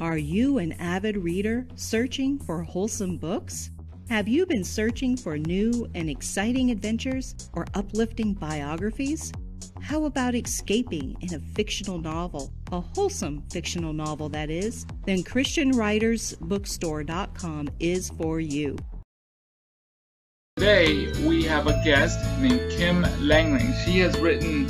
Are 0.00 0.18
you 0.18 0.58
an 0.58 0.72
avid 0.72 1.16
reader 1.16 1.68
searching 1.76 2.40
for 2.40 2.64
wholesome 2.64 3.16
books? 3.16 3.70
Have 4.08 4.26
you 4.26 4.44
been 4.44 4.64
searching 4.64 5.16
for 5.16 5.38
new 5.38 5.88
and 5.94 6.10
exciting 6.10 6.72
adventures 6.72 7.36
or 7.52 7.64
uplifting 7.74 8.34
biographies? 8.34 9.30
How 9.80 10.06
about 10.06 10.34
escaping 10.34 11.16
in 11.20 11.34
a 11.34 11.38
fictional 11.38 11.98
novel, 11.98 12.52
a 12.72 12.80
wholesome 12.80 13.44
fictional 13.52 13.92
novel 13.92 14.28
that 14.30 14.50
is? 14.50 14.84
Then 15.06 15.22
ChristianWritersBookstore.com 15.22 17.68
is 17.78 18.10
for 18.10 18.40
you. 18.40 18.76
Today 20.56 21.12
we 21.26 21.44
have 21.44 21.68
a 21.68 21.80
guest 21.84 22.18
named 22.40 22.72
Kim 22.72 23.06
Lengling. 23.20 23.72
She 23.84 24.00
has 24.00 24.18
written 24.18 24.66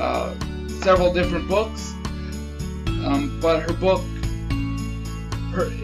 uh, 0.00 0.34
several 0.80 1.12
different 1.12 1.46
books, 1.48 1.92
um, 3.04 3.38
but 3.40 3.62
her 3.62 3.74
book, 3.74 4.02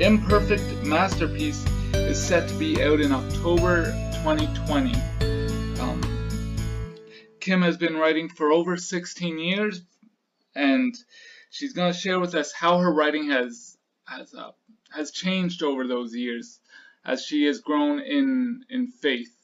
imperfect 0.01 0.85
masterpiece, 0.85 1.65
is 1.95 2.23
set 2.23 2.49
to 2.49 2.55
be 2.55 2.83
out 2.83 3.01
in 3.01 3.13
October 3.13 3.87
2020. 4.23 4.95
Kim 7.45 7.61
has 7.61 7.77
been 7.77 7.97
writing 7.97 8.31
for 8.31 8.53
over 8.53 8.79
16 8.79 9.39
years, 9.39 9.83
and 10.55 10.95
she's 11.51 11.75
going 11.75 11.93
to 11.93 11.99
share 11.99 12.19
with 12.19 12.35
us 12.35 12.53
how 12.53 12.79
her 12.79 12.91
writing 12.91 13.29
has 13.29 13.77
has 14.07 14.33
uh, 14.35 14.53
has 14.91 15.11
changed 15.11 15.63
over 15.63 15.87
those 15.87 16.15
years 16.15 16.59
as 17.05 17.23
she 17.23 17.45
has 17.45 17.61
grown 17.61 18.01
in 18.01 18.65
in 18.71 18.87
faith. 18.87 19.37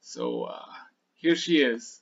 So 0.00 0.42
uh, 0.42 0.72
here 1.14 1.36
she 1.36 1.62
is. 1.62 2.00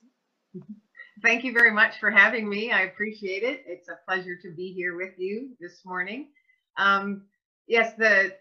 Thank 1.21 1.43
you 1.43 1.53
very 1.53 1.71
much 1.71 1.99
for 1.99 2.09
having 2.09 2.49
me. 2.49 2.71
I 2.71 2.81
appreciate 2.81 3.43
it. 3.43 3.63
It's 3.67 3.89
a 3.89 3.99
pleasure 4.07 4.35
to 4.41 4.51
be 4.55 4.73
here 4.73 4.97
with 4.97 5.13
you 5.19 5.51
this 5.59 5.85
morning. 5.85 6.29
Um, 6.77 7.23
yes, 7.67 7.93
the 7.97 8.33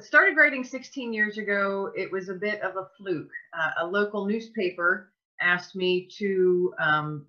started 0.00 0.36
writing 0.36 0.64
16 0.64 1.12
years 1.12 1.38
ago. 1.38 1.90
It 1.96 2.10
was 2.10 2.28
a 2.28 2.34
bit 2.34 2.60
of 2.62 2.76
a 2.76 2.88
fluke. 2.96 3.30
Uh, 3.58 3.70
a 3.82 3.86
local 3.86 4.26
newspaper 4.26 5.12
asked 5.40 5.76
me 5.76 6.08
to 6.18 6.74
um, 6.80 7.26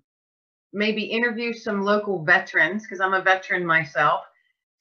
maybe 0.72 1.02
interview 1.02 1.52
some 1.52 1.82
local 1.82 2.24
veterans, 2.24 2.82
because 2.82 3.00
I'm 3.00 3.14
a 3.14 3.22
veteran 3.22 3.66
myself, 3.66 4.22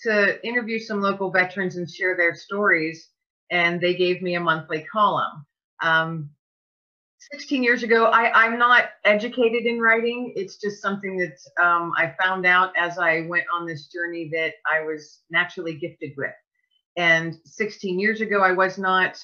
to 0.01 0.45
interview 0.47 0.79
some 0.79 1.01
local 1.01 1.31
veterans 1.31 1.75
and 1.77 1.89
share 1.89 2.15
their 2.15 2.35
stories. 2.35 3.09
And 3.51 3.81
they 3.81 3.95
gave 3.95 4.21
me 4.21 4.35
a 4.35 4.39
monthly 4.39 4.85
column. 4.91 5.45
Um, 5.81 6.29
16 7.19 7.63
years 7.63 7.83
ago, 7.83 8.05
I, 8.05 8.45
am 8.45 8.57
not 8.57 8.91
educated 9.03 9.65
in 9.65 9.79
writing. 9.79 10.31
It's 10.37 10.55
just 10.55 10.81
something 10.81 11.17
that 11.17 11.63
um, 11.63 11.91
I 11.97 12.15
found 12.21 12.45
out 12.45 12.71
as 12.77 12.97
I 12.97 13.21
went 13.27 13.43
on 13.53 13.65
this 13.65 13.87
journey 13.87 14.29
that 14.31 14.53
I 14.71 14.81
was 14.81 15.19
naturally 15.29 15.75
gifted 15.75 16.11
with. 16.15 16.31
And 16.95 17.35
16 17.43 17.99
years 17.99 18.21
ago, 18.21 18.41
I 18.41 18.53
was 18.53 18.77
not 18.77 19.21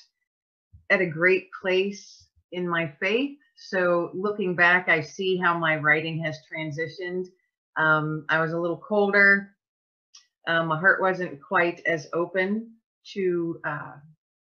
at 0.90 1.00
a 1.00 1.06
great 1.06 1.48
place 1.62 2.28
in 2.52 2.68
my 2.68 2.92
faith. 3.00 3.38
So 3.58 4.12
looking 4.14 4.56
back, 4.56 4.90
I 4.90 5.00
see 5.00 5.38
how 5.38 5.58
my 5.58 5.78
writing 5.78 6.22
has 6.22 6.38
transitioned. 6.54 7.28
Um, 7.78 8.26
I 8.28 8.42
was 8.42 8.52
a 8.52 8.60
little 8.60 8.78
colder. 8.78 9.52
Um, 10.48 10.68
my 10.68 10.80
heart 10.80 11.02
wasn't 11.02 11.42
quite 11.42 11.82
as 11.86 12.08
open 12.14 12.74
to 13.14 13.62
uh, 13.66 13.94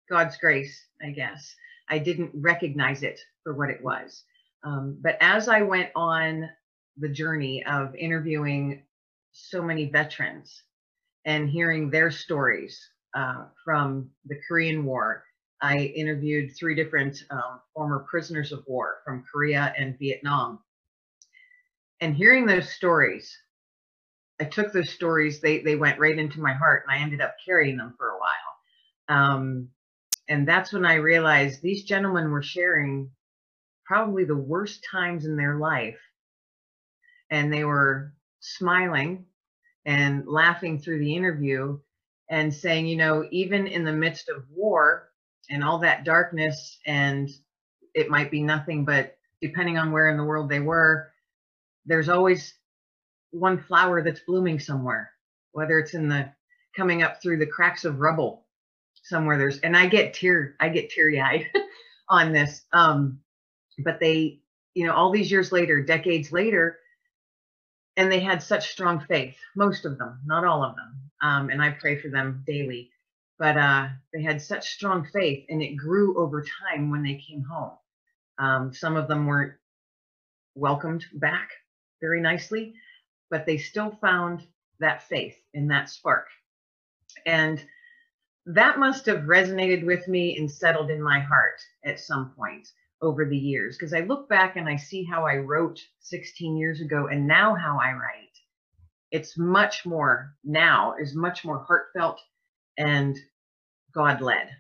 God's 0.09 0.37
grace, 0.37 0.81
I 1.05 1.11
guess. 1.11 1.55
I 1.89 1.99
didn't 1.99 2.31
recognize 2.35 3.03
it 3.03 3.21
for 3.43 3.55
what 3.55 3.71
it 3.71 3.83
was. 3.83 4.25
Um, 4.65 4.99
but 5.01 5.17
as 5.21 5.49
I 5.49 5.63
went 5.63 5.91
on 5.97 6.49
the 6.97 7.09
journey 7.09 7.65
of 7.65 7.95
interviewing 7.95 8.83
so 9.33 9.63
many 9.63 9.87
veterans 9.87 10.63
and 11.25 11.49
hearing 11.49 11.91
their 11.91 12.11
stories 12.11 12.79
uh, 13.15 13.47
from 13.65 14.11
the 14.27 14.39
Korean 14.49 14.85
War 14.85 15.25
I 15.63 15.77
interviewed 15.95 16.57
three 16.59 16.75
different 16.75 17.23
um, 17.31 17.61
former 17.73 18.01
prisoners 18.11 18.51
of 18.51 18.65
war 18.67 18.97
from 19.05 19.25
Korea 19.33 19.73
and 19.79 19.97
Vietnam. 19.97 20.59
And 22.01 22.17
hearing 22.17 22.47
those 22.47 22.73
stories, 22.73 23.33
I 24.41 24.45
took 24.45 24.73
those 24.73 24.91
stories, 24.91 25.41
they, 25.41 25.61
they 25.61 25.77
went 25.77 26.01
right 26.01 26.19
into 26.19 26.41
my 26.41 26.53
heart, 26.53 26.83
and 26.85 26.99
I 26.99 27.01
ended 27.01 27.21
up 27.21 27.37
carrying 27.47 27.77
them 27.77 27.95
for 27.97 28.11
a 28.11 28.19
while. 28.19 29.17
Um, 29.21 29.69
and 30.29 30.49
that's 30.49 30.73
when 30.73 30.85
I 30.85 30.95
realized 30.95 31.63
these 31.63 31.85
gentlemen 31.85 32.31
were 32.33 32.43
sharing 32.43 33.11
probably 33.93 34.25
the 34.25 34.35
worst 34.35 34.87
times 34.91 35.27
in 35.27 35.37
their 35.37 35.57
life. 35.57 35.99
And 37.31 37.53
they 37.53 37.65
were 37.65 38.15
smiling 38.41 39.27
and 39.85 40.27
laughing 40.27 40.79
through 40.79 41.01
the 41.01 41.15
interview 41.15 41.79
and 42.31 42.55
saying, 42.55 42.87
you 42.87 42.97
know, 42.97 43.29
even 43.31 43.67
in 43.67 43.85
the 43.85 43.93
midst 43.93 44.31
of 44.31 44.45
war, 44.51 45.13
and 45.51 45.63
all 45.63 45.79
that 45.81 46.05
darkness 46.05 46.79
and 46.87 47.29
it 47.95 48.09
might 48.09 48.31
be 48.31 48.43
nothing 48.43 48.85
but 48.85 49.17
depending 49.41 49.77
on 49.77 49.93
where 49.93 50.09
in 50.09 50.17
the 50.17 50.25
world 50.25 50.49
they 50.49 50.61
were 50.61 51.11
there's 51.85 52.09
always 52.09 52.55
one 53.33 53.59
flower 53.59 54.03
that's 54.03 54.21
blooming 54.21 54.61
somewhere 54.61 55.11
whether 55.53 55.79
it's 55.79 55.95
in 55.95 56.09
the 56.09 56.31
coming 56.77 57.03
up 57.03 57.21
through 57.21 57.39
the 57.39 57.47
cracks 57.47 57.85
of 57.85 57.99
rubble 57.99 58.47
somewhere 59.03 59.37
there's 59.37 59.59
and 59.61 59.77
i 59.77 59.87
get 59.87 60.15
tear 60.15 60.55
i 60.61 60.69
get 60.69 60.89
teary-eyed 60.91 61.45
on 62.09 62.33
this 62.33 62.63
um 62.73 63.19
but 63.79 64.01
they 64.01 64.41
you 64.75 64.87
know 64.87 64.95
all 64.95 65.11
these 65.11 65.31
years 65.31 65.53
later 65.53 65.83
decades 65.83 66.33
later 66.33 66.79
and 67.97 68.11
they 68.11 68.21
had 68.21 68.43
such 68.43 68.71
strong 68.73 69.01
faith 69.01 69.37
most 69.57 69.85
of 69.85 69.99
them 69.99 70.21
not 70.25 70.45
all 70.45 70.63
of 70.65 70.77
them 70.77 70.95
um, 71.23 71.51
and 71.51 71.63
i 71.63 71.71
pray 71.71 72.01
for 72.01 72.09
them 72.09 72.43
daily 72.47 72.91
but 73.43 73.57
uh, 73.57 73.89
they 74.13 74.23
had 74.23 74.41
such 74.41 74.71
strong 74.71 75.05
faith 75.05 75.45
and 75.49 75.61
it 75.61 75.75
grew 75.75 76.17
over 76.17 76.45
time 76.71 76.91
when 76.91 77.03
they 77.03 77.17
came 77.17 77.43
home. 77.43 77.73
Um, 78.39 78.73
some 78.73 78.97
of 78.97 79.09
them 79.09 79.27
weren't 79.27 79.55
welcomed 80.55 81.05
back 81.15 81.51
very 82.01 82.21
nicely, 82.21 82.75
but 83.31 83.45
they 83.45 83.59
still 83.59 83.99
found 84.01 84.47
that 84.79 85.03
faith 85.03 85.37
in 85.55 85.67
that 85.69 85.89
spark. 85.91 86.29
And 87.27 87.65
that 88.47 88.79
must 88.79 89.07
have 89.07 89.23
resonated 89.23 89.85
with 89.85 90.07
me 90.07 90.37
and 90.39 90.49
settled 90.49 90.91
in 90.91 91.03
my 91.03 91.19
heart 91.19 91.61
at 91.85 91.99
some 91.99 92.31
point 92.37 92.69
over 93.03 93.27
the 93.27 93.37
years 93.37 93.77
because 93.77 93.93
I 93.93 94.01
look 94.01 94.29
back 94.29 94.57
and 94.57 94.69
I 94.69 94.77
see 94.77 95.05
how 95.05 95.27
I 95.27 95.37
wrote 95.37 95.81
16 96.01 96.57
years 96.57 96.81
ago 96.81 97.09
and 97.09 97.27
now 97.27 97.55
how 97.55 97.79
I 97.83 97.93
write. 97.93 98.29
It's 99.11 99.37
much 99.37 99.85
more 99.85 100.35
now 100.45 100.95
is 101.01 101.15
much 101.15 101.45
more 101.45 101.59
heartfelt 101.59 102.21
and 102.79 103.17
God 103.95 104.21
led. 104.21 104.51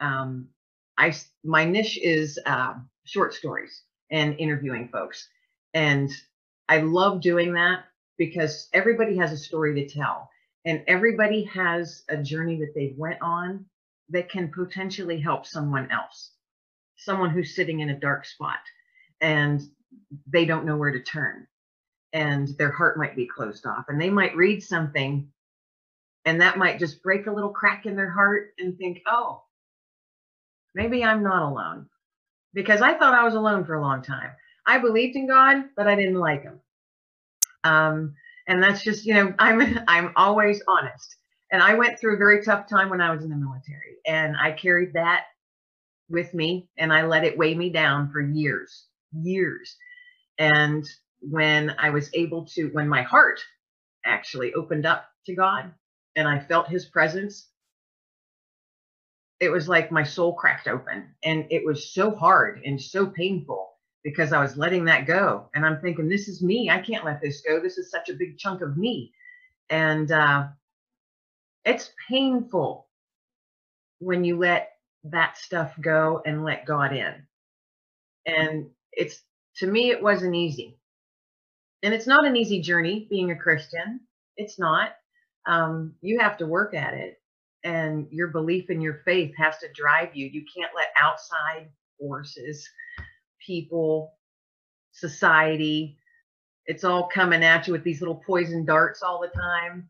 Um, 0.00 0.48
I 0.98 1.14
my 1.44 1.64
niche 1.64 1.98
is 2.02 2.38
uh, 2.46 2.74
short 3.04 3.34
stories 3.34 3.82
and 4.10 4.38
interviewing 4.38 4.88
folks, 4.88 5.28
and 5.74 6.10
I 6.68 6.78
love 6.80 7.20
doing 7.20 7.54
that 7.54 7.84
because 8.18 8.68
everybody 8.72 9.16
has 9.18 9.32
a 9.32 9.36
story 9.36 9.74
to 9.74 9.88
tell, 9.94 10.30
and 10.64 10.82
everybody 10.86 11.44
has 11.44 12.04
a 12.08 12.16
journey 12.16 12.56
that 12.60 12.74
they 12.74 12.94
went 12.96 13.20
on 13.22 13.66
that 14.10 14.30
can 14.30 14.50
potentially 14.52 15.20
help 15.20 15.46
someone 15.46 15.90
else, 15.90 16.32
someone 16.96 17.30
who's 17.30 17.54
sitting 17.54 17.80
in 17.80 17.90
a 17.90 17.98
dark 18.00 18.24
spot, 18.26 18.60
and 19.20 19.62
they 20.26 20.44
don't 20.44 20.66
know 20.66 20.76
where 20.76 20.92
to 20.92 21.02
turn, 21.02 21.46
and 22.12 22.48
their 22.58 22.70
heart 22.72 22.98
might 22.98 23.16
be 23.16 23.26
closed 23.26 23.66
off, 23.66 23.86
and 23.88 24.00
they 24.00 24.10
might 24.10 24.36
read 24.36 24.62
something 24.62 25.28
and 26.24 26.40
that 26.40 26.58
might 26.58 26.78
just 26.78 27.02
break 27.02 27.26
a 27.26 27.32
little 27.32 27.50
crack 27.50 27.86
in 27.86 27.96
their 27.96 28.10
heart 28.10 28.54
and 28.58 28.76
think, 28.78 29.02
oh, 29.06 29.42
maybe 30.74 31.04
I'm 31.04 31.22
not 31.22 31.50
alone. 31.50 31.86
Because 32.54 32.80
I 32.80 32.94
thought 32.94 33.14
I 33.14 33.24
was 33.24 33.34
alone 33.34 33.64
for 33.64 33.74
a 33.74 33.80
long 33.80 34.02
time. 34.02 34.30
I 34.66 34.78
believed 34.78 35.16
in 35.16 35.26
God, 35.26 35.64
but 35.76 35.86
I 35.86 35.94
didn't 35.94 36.18
like 36.18 36.42
him. 36.42 36.60
Um, 37.64 38.14
and 38.46 38.62
that's 38.62 38.82
just, 38.82 39.04
you 39.04 39.14
know, 39.14 39.34
I'm 39.38 39.78
I'm 39.88 40.12
always 40.16 40.62
honest. 40.66 41.16
And 41.52 41.62
I 41.62 41.74
went 41.74 41.98
through 41.98 42.14
a 42.14 42.18
very 42.18 42.42
tough 42.42 42.68
time 42.68 42.88
when 42.88 43.00
I 43.00 43.14
was 43.14 43.22
in 43.22 43.30
the 43.30 43.36
military. 43.36 43.98
And 44.06 44.36
I 44.36 44.52
carried 44.52 44.94
that 44.94 45.24
with 46.08 46.34
me 46.34 46.68
and 46.78 46.92
I 46.92 47.06
let 47.06 47.24
it 47.24 47.38
weigh 47.38 47.54
me 47.54 47.70
down 47.70 48.10
for 48.10 48.20
years, 48.20 48.86
years. 49.12 49.76
And 50.38 50.84
when 51.20 51.74
I 51.78 51.90
was 51.90 52.10
able 52.14 52.44
to, 52.54 52.68
when 52.68 52.88
my 52.88 53.02
heart 53.02 53.40
actually 54.04 54.52
opened 54.54 54.86
up 54.86 55.06
to 55.26 55.34
God 55.34 55.72
and 56.16 56.28
I 56.28 56.40
felt 56.40 56.68
his 56.68 56.86
presence, 56.86 57.48
it 59.40 59.48
was 59.48 59.68
like 59.68 59.90
my 59.90 60.02
soul 60.02 60.34
cracked 60.34 60.68
open. 60.68 61.14
And 61.24 61.46
it 61.50 61.64
was 61.64 61.92
so 61.92 62.14
hard 62.14 62.62
and 62.64 62.80
so 62.80 63.06
painful 63.06 63.70
because 64.02 64.32
I 64.32 64.40
was 64.40 64.56
letting 64.56 64.84
that 64.84 65.06
go. 65.06 65.48
And 65.54 65.64
I'm 65.64 65.80
thinking, 65.80 66.08
this 66.08 66.28
is 66.28 66.42
me. 66.42 66.70
I 66.70 66.78
can't 66.78 67.04
let 67.04 67.20
this 67.20 67.40
go. 67.40 67.60
This 67.60 67.78
is 67.78 67.90
such 67.90 68.10
a 68.10 68.14
big 68.14 68.38
chunk 68.38 68.60
of 68.60 68.76
me. 68.76 69.12
And 69.70 70.12
uh, 70.12 70.48
it's 71.64 71.90
painful 72.08 72.86
when 73.98 74.24
you 74.24 74.38
let 74.38 74.73
that 75.04 75.36
stuff 75.38 75.72
go 75.80 76.22
and 76.26 76.44
let 76.44 76.66
God 76.66 76.92
in. 76.94 77.14
And 78.26 78.70
it's, 78.92 79.22
to 79.58 79.66
me, 79.66 79.90
it 79.90 80.02
wasn't 80.02 80.34
easy. 80.34 80.78
And 81.82 81.94
it's 81.94 82.06
not 82.06 82.26
an 82.26 82.36
easy 82.36 82.60
journey 82.62 83.06
being 83.10 83.30
a 83.30 83.36
Christian. 83.36 84.00
It's 84.36 84.58
not. 84.58 84.92
um, 85.46 85.94
you 86.00 86.18
have 86.20 86.36
to 86.38 86.46
work 86.46 86.74
at 86.74 86.94
it. 86.94 87.20
And 87.64 88.06
your 88.10 88.28
belief 88.28 88.70
in 88.70 88.80
your 88.80 89.00
faith 89.04 89.34
has 89.36 89.58
to 89.58 89.72
drive 89.74 90.14
you. 90.14 90.26
You 90.26 90.44
can't 90.54 90.72
let 90.76 90.88
outside 91.00 91.68
forces, 91.98 92.68
people, 93.44 94.14
society, 94.92 95.98
it's 96.66 96.84
all 96.84 97.08
coming 97.08 97.44
at 97.44 97.66
you 97.66 97.72
with 97.72 97.84
these 97.84 98.00
little 98.00 98.22
poison 98.26 98.64
darts 98.64 99.02
all 99.02 99.20
the 99.20 99.28
time. 99.38 99.88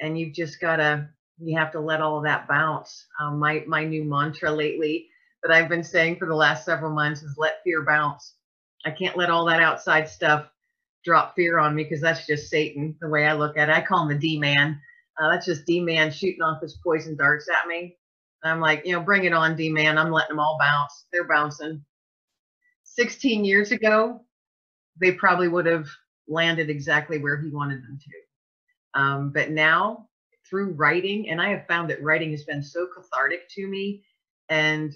And 0.00 0.18
you've 0.18 0.34
just 0.34 0.60
got 0.60 0.76
to, 0.76 1.08
you 1.38 1.58
have 1.58 1.72
to 1.72 1.80
let 1.80 2.00
all 2.00 2.18
of 2.18 2.24
that 2.24 2.48
bounce. 2.48 3.06
Um, 3.20 3.38
my, 3.38 3.64
my 3.66 3.84
new 3.84 4.04
mantra 4.04 4.50
lately 4.50 5.08
that 5.42 5.52
I've 5.52 5.68
been 5.68 5.84
saying 5.84 6.16
for 6.16 6.26
the 6.26 6.34
last 6.34 6.64
several 6.64 6.92
months 6.92 7.22
is 7.22 7.36
let 7.36 7.62
fear 7.64 7.84
bounce. 7.84 8.34
I 8.84 8.90
can't 8.90 9.16
let 9.16 9.30
all 9.30 9.46
that 9.46 9.62
outside 9.62 10.08
stuff 10.08 10.48
drop 11.04 11.34
fear 11.34 11.58
on 11.58 11.74
me 11.74 11.84
because 11.84 12.00
that's 12.00 12.26
just 12.26 12.48
Satan, 12.48 12.96
the 13.00 13.08
way 13.08 13.26
I 13.26 13.34
look 13.34 13.56
at 13.56 13.68
it. 13.68 13.74
I 13.74 13.82
call 13.82 14.02
him 14.02 14.08
the 14.08 14.18
D 14.18 14.38
man. 14.38 14.80
Uh, 15.20 15.30
that's 15.30 15.46
just 15.46 15.66
D 15.66 15.80
man 15.80 16.10
shooting 16.10 16.42
off 16.42 16.62
his 16.62 16.78
poison 16.82 17.16
darts 17.16 17.48
at 17.48 17.68
me. 17.68 17.96
I'm 18.42 18.60
like, 18.60 18.82
you 18.84 18.92
know, 18.92 19.00
bring 19.00 19.24
it 19.24 19.32
on, 19.32 19.56
D 19.56 19.70
man. 19.70 19.96
I'm 19.96 20.10
letting 20.10 20.36
them 20.36 20.40
all 20.40 20.58
bounce. 20.60 21.06
They're 21.12 21.26
bouncing. 21.26 21.82
16 22.84 23.44
years 23.44 23.72
ago, 23.72 24.20
they 25.00 25.12
probably 25.12 25.48
would 25.48 25.66
have 25.66 25.88
landed 26.28 26.68
exactly 26.70 27.18
where 27.18 27.40
he 27.40 27.48
wanted 27.48 27.82
them 27.82 27.98
to. 27.98 29.00
Um, 29.00 29.30
but 29.30 29.50
now, 29.50 30.08
through 30.48 30.72
writing, 30.72 31.30
and 31.30 31.40
I 31.40 31.50
have 31.50 31.66
found 31.66 31.90
that 31.90 32.02
writing 32.02 32.30
has 32.32 32.44
been 32.44 32.62
so 32.62 32.86
cathartic 32.94 33.48
to 33.50 33.66
me. 33.66 34.02
And 34.48 34.94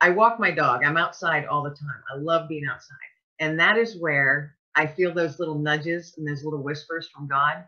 I 0.00 0.10
walk 0.10 0.38
my 0.38 0.50
dog. 0.50 0.84
I'm 0.84 0.96
outside 0.96 1.46
all 1.46 1.62
the 1.62 1.70
time. 1.70 2.02
I 2.12 2.18
love 2.18 2.48
being 2.48 2.66
outside. 2.70 2.96
And 3.40 3.58
that 3.60 3.76
is 3.76 3.98
where 3.98 4.56
I 4.74 4.86
feel 4.86 5.12
those 5.12 5.38
little 5.38 5.58
nudges 5.58 6.14
and 6.16 6.26
those 6.26 6.44
little 6.44 6.62
whispers 6.62 7.08
from 7.08 7.26
God. 7.28 7.64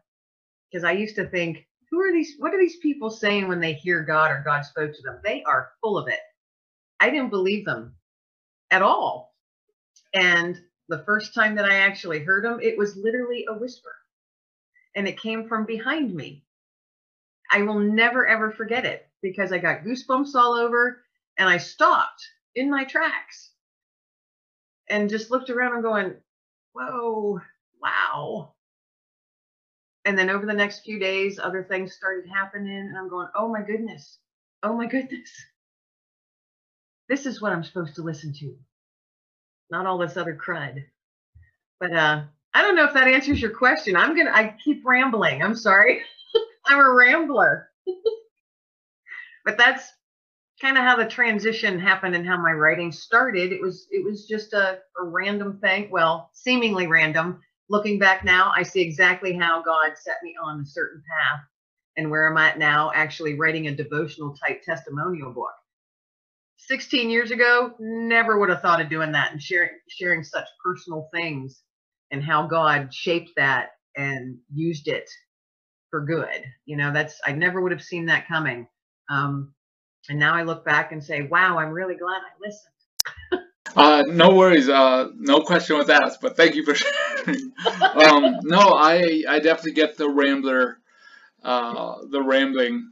Because 0.70 0.84
I 0.84 0.92
used 0.92 1.16
to 1.16 1.26
think, 1.26 1.66
who 1.90 2.00
are 2.00 2.12
these? 2.12 2.34
What 2.38 2.54
are 2.54 2.60
these 2.60 2.76
people 2.76 3.10
saying 3.10 3.48
when 3.48 3.60
they 3.60 3.72
hear 3.72 4.02
God 4.02 4.30
or 4.30 4.42
God 4.44 4.62
spoke 4.64 4.92
to 4.94 5.02
them? 5.02 5.20
They 5.24 5.42
are 5.44 5.70
full 5.80 5.98
of 5.98 6.08
it. 6.08 6.20
I 7.00 7.10
didn't 7.10 7.30
believe 7.30 7.64
them 7.64 7.94
at 8.70 8.82
all. 8.82 9.34
And 10.14 10.60
the 10.88 11.02
first 11.04 11.34
time 11.34 11.56
that 11.56 11.64
I 11.64 11.78
actually 11.78 12.20
heard 12.20 12.44
them, 12.44 12.60
it 12.62 12.76
was 12.76 12.96
literally 12.96 13.46
a 13.48 13.54
whisper. 13.54 13.94
And 14.94 15.08
it 15.08 15.20
came 15.20 15.48
from 15.48 15.64
behind 15.64 16.14
me. 16.14 16.44
I 17.50 17.62
will 17.62 17.78
never 17.78 18.26
ever 18.26 18.50
forget 18.50 18.84
it 18.84 19.06
because 19.22 19.52
I 19.52 19.58
got 19.58 19.84
goosebumps 19.84 20.34
all 20.34 20.54
over 20.54 21.02
and 21.38 21.48
I 21.48 21.58
stopped 21.58 22.26
in 22.54 22.70
my 22.70 22.84
tracks 22.84 23.50
and 24.90 25.08
just 25.08 25.30
looked 25.30 25.50
around 25.50 25.74
and 25.74 25.82
going, 25.82 26.14
whoa, 26.72 27.40
wow. 27.82 28.52
And 30.04 30.16
then 30.18 30.30
over 30.30 30.46
the 30.46 30.52
next 30.54 30.80
few 30.84 30.98
days, 30.98 31.38
other 31.38 31.62
things 31.62 31.94
started 31.94 32.28
happening, 32.30 32.76
and 32.76 32.96
I'm 32.96 33.08
going, 33.08 33.28
oh 33.34 33.48
my 33.48 33.62
goodness, 33.62 34.18
oh 34.62 34.74
my 34.74 34.86
goodness. 34.86 35.30
This 37.08 37.26
is 37.26 37.40
what 37.40 37.52
I'm 37.52 37.64
supposed 37.64 37.94
to 37.96 38.02
listen 38.02 38.32
to, 38.40 38.56
not 39.70 39.86
all 39.86 39.98
this 39.98 40.16
other 40.16 40.34
crud. 40.36 40.84
But 41.80 41.92
uh, 41.92 42.22
I 42.54 42.62
don't 42.62 42.74
know 42.74 42.84
if 42.84 42.94
that 42.94 43.08
answers 43.08 43.40
your 43.40 43.50
question. 43.50 43.96
I'm 43.96 44.16
gonna, 44.16 44.32
I 44.32 44.54
keep 44.62 44.84
rambling. 44.84 45.42
I'm 45.42 45.56
sorry. 45.56 46.02
I'm 46.68 46.78
a 46.78 46.92
rambler. 46.92 47.70
but 49.44 49.56
that's 49.58 49.90
kind 50.60 50.76
of 50.76 50.84
how 50.84 50.96
the 50.96 51.06
transition 51.06 51.78
happened 51.78 52.14
and 52.14 52.26
how 52.26 52.36
my 52.36 52.52
writing 52.52 52.92
started. 52.92 53.52
It 53.52 53.60
was 53.60 53.86
it 53.90 54.04
was 54.04 54.26
just 54.26 54.52
a, 54.52 54.78
a 55.00 55.04
random 55.04 55.58
thing, 55.60 55.90
well, 55.90 56.30
seemingly 56.34 56.86
random. 56.86 57.40
Looking 57.70 57.98
back 57.98 58.24
now, 58.24 58.52
I 58.56 58.62
see 58.62 58.80
exactly 58.80 59.36
how 59.36 59.62
God 59.62 59.92
set 59.96 60.16
me 60.22 60.34
on 60.42 60.60
a 60.60 60.66
certain 60.66 61.02
path 61.02 61.40
and 61.96 62.10
where 62.10 62.30
I'm 62.30 62.38
at 62.38 62.58
now, 62.58 62.92
actually 62.94 63.34
writing 63.34 63.68
a 63.68 63.74
devotional 63.74 64.34
type 64.34 64.62
testimonial 64.62 65.32
book. 65.32 65.52
16 66.56 67.10
years 67.10 67.30
ago, 67.30 67.74
never 67.78 68.38
would 68.38 68.48
have 68.48 68.62
thought 68.62 68.80
of 68.80 68.88
doing 68.90 69.12
that 69.12 69.32
and 69.32 69.42
sharing 69.42 69.70
sharing 69.88 70.24
such 70.24 70.46
personal 70.64 71.08
things 71.12 71.62
and 72.10 72.22
how 72.22 72.46
God 72.46 72.92
shaped 72.92 73.30
that 73.36 73.70
and 73.96 74.38
used 74.54 74.88
it 74.88 75.08
for 75.90 76.00
good. 76.00 76.44
You 76.66 76.76
know, 76.76 76.92
that's 76.92 77.20
I 77.26 77.32
never 77.32 77.60
would 77.60 77.72
have 77.72 77.82
seen 77.82 78.06
that 78.06 78.28
coming. 78.28 78.66
Um, 79.08 79.54
and 80.08 80.18
now 80.18 80.34
I 80.34 80.42
look 80.42 80.64
back 80.64 80.92
and 80.92 81.02
say, 81.02 81.22
wow, 81.22 81.58
I'm 81.58 81.70
really 81.70 81.96
glad 81.96 82.20
I 82.22 82.46
listened. 82.46 83.44
uh, 83.76 84.02
no 84.08 84.34
worries. 84.34 84.68
Uh, 84.68 85.08
no 85.16 85.40
question 85.40 85.76
was 85.76 85.90
asked, 85.90 86.20
but 86.20 86.36
thank 86.36 86.54
you 86.54 86.64
for 86.64 86.74
sharing. 86.74 87.52
um, 87.82 88.38
no, 88.42 88.58
I, 88.58 89.24
I 89.28 89.38
definitely 89.38 89.72
get 89.72 89.96
the 89.96 90.08
rambler, 90.08 90.78
uh, 91.42 91.96
the 92.10 92.22
rambling 92.22 92.90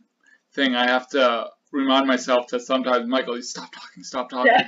thing. 0.53 0.75
I 0.75 0.87
have 0.87 1.09
to 1.11 1.49
remind 1.73 2.07
myself 2.07 2.49
that 2.49 2.61
sometimes, 2.61 3.07
Michael, 3.07 3.37
you 3.37 3.43
stop 3.43 3.73
talking, 3.73 4.03
stop 4.03 4.31
talking. 4.31 4.53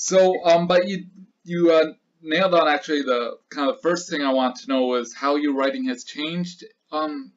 So, 0.00 0.44
um, 0.44 0.68
but 0.68 0.86
you, 0.86 1.06
you, 1.42 1.72
uh, 1.72 1.92
nailed 2.22 2.54
on 2.54 2.68
actually 2.68 3.02
the 3.02 3.36
kind 3.50 3.70
of 3.70 3.80
first 3.80 4.08
thing 4.08 4.22
I 4.22 4.32
want 4.32 4.56
to 4.56 4.68
know 4.68 4.84
was 4.84 5.14
how 5.14 5.36
your 5.36 5.54
writing 5.54 5.86
has 5.86 6.04
changed 6.04 6.64
um, 6.92 7.32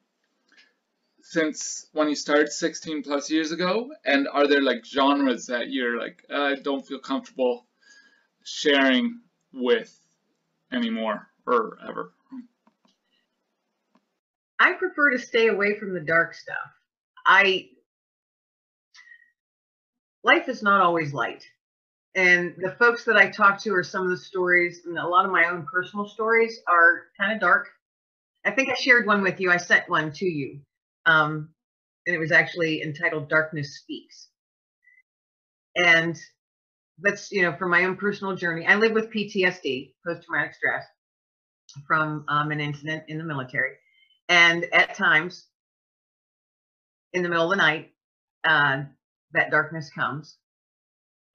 since 1.32 1.88
when 1.94 2.10
you 2.10 2.16
started 2.16 2.52
16 2.52 3.04
plus 3.04 3.32
years 3.32 3.54
ago? 3.54 3.90
And 4.04 4.28
are 4.28 4.48
there 4.48 4.62
like 4.62 4.86
genres 4.86 5.46
that 5.46 5.70
you're 5.70 5.98
like, 5.98 6.26
I 6.30 6.56
don't 6.56 6.86
feel 6.86 7.00
comfortable 7.00 7.66
sharing 8.44 9.22
with 9.54 9.98
anymore 10.74 11.30
or 11.48 11.78
ever? 11.88 12.12
I 14.60 14.74
prefer 14.74 15.12
to 15.12 15.20
stay 15.20 15.48
away 15.48 15.80
from 15.80 15.94
the 15.94 16.02
dark 16.02 16.34
stuff. 16.34 16.58
I 17.26 17.70
life 20.26 20.50
is 20.50 20.62
not 20.62 20.82
always 20.82 21.14
light. 21.14 21.46
And 22.14 22.56
the 22.58 22.72
folks 22.72 23.06
that 23.06 23.16
I 23.16 23.30
talk 23.30 23.62
to 23.62 23.74
are 23.74 23.84
some 23.84 24.04
of 24.04 24.10
the 24.10 24.18
stories, 24.18 24.82
and 24.86 24.98
a 24.98 25.08
lot 25.08 25.26
of 25.26 25.32
my 25.32 25.46
own 25.46 25.66
personal 25.72 26.10
stories 26.10 26.60
are 26.68 27.04
kind 27.18 27.32
of 27.32 27.40
dark. 27.40 27.70
I 28.44 28.52
think 28.52 28.68
I 28.68 28.74
shared 28.74 29.08
one 29.08 29.22
with 29.22 29.40
you. 29.40 29.50
I 29.50 29.58
sent 29.58 29.90
one 29.90 30.12
to 30.16 30.26
you. 30.26 30.60
Um, 31.06 31.50
and 32.06 32.16
it 32.16 32.20
was 32.20 32.32
actually 32.32 32.82
entitled 32.82 33.30
Darkness 33.30 33.78
Speaks. 33.78 34.28
And 35.76 36.20
that's, 37.00 37.32
you 37.32 37.44
know, 37.44 37.56
from 37.56 37.70
my 37.72 37.86
own 37.86 37.96
personal 37.96 38.36
journey. 38.36 38.66
I 38.66 38.76
live 38.76 38.94
with 38.94 39.12
PTSD, 39.12 39.94
post 40.06 40.26
traumatic 40.26 40.54
stress, 40.56 40.86
from 41.88 42.26
um, 42.28 42.52
an 42.52 42.60
incident 42.60 43.04
in 43.08 43.18
the 43.18 43.24
military. 43.24 43.74
And 44.30 44.66
at 44.74 44.96
times, 44.96 45.46
in 47.14 47.24
the 47.24 47.30
middle 47.30 47.46
of 47.46 47.50
the 47.52 47.56
night, 47.58 47.92
uh, 48.44 48.84
that 49.34 49.52
darkness 49.52 49.90
comes. 49.90 50.38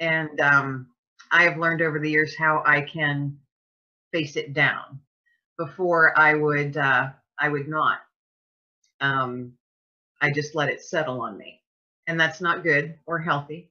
And 0.00 0.40
um, 0.40 0.88
I 1.33 1.45
have 1.45 1.59
learned 1.59 1.83
over 1.83 1.99
the 1.99 2.11
years 2.11 2.37
how 2.37 2.62
I 2.67 2.83
can 2.83 3.38
face 4.12 4.37
it 4.37 4.52
down. 4.52 5.00
Before 5.59 6.19
I 6.19 6.35
would, 6.35 6.76
uh, 6.76 7.11
I 7.38 7.49
would 7.49 7.69
not 7.69 7.99
um, 9.00 9.52
I 10.20 10.30
just 10.30 10.54
let 10.54 10.68
it 10.68 10.82
settle 10.82 11.20
on 11.20 11.37
me. 11.37 11.61
And 12.06 12.18
that's 12.18 12.40
not 12.40 12.62
good 12.62 12.99
or 13.06 13.18
healthy. 13.18 13.70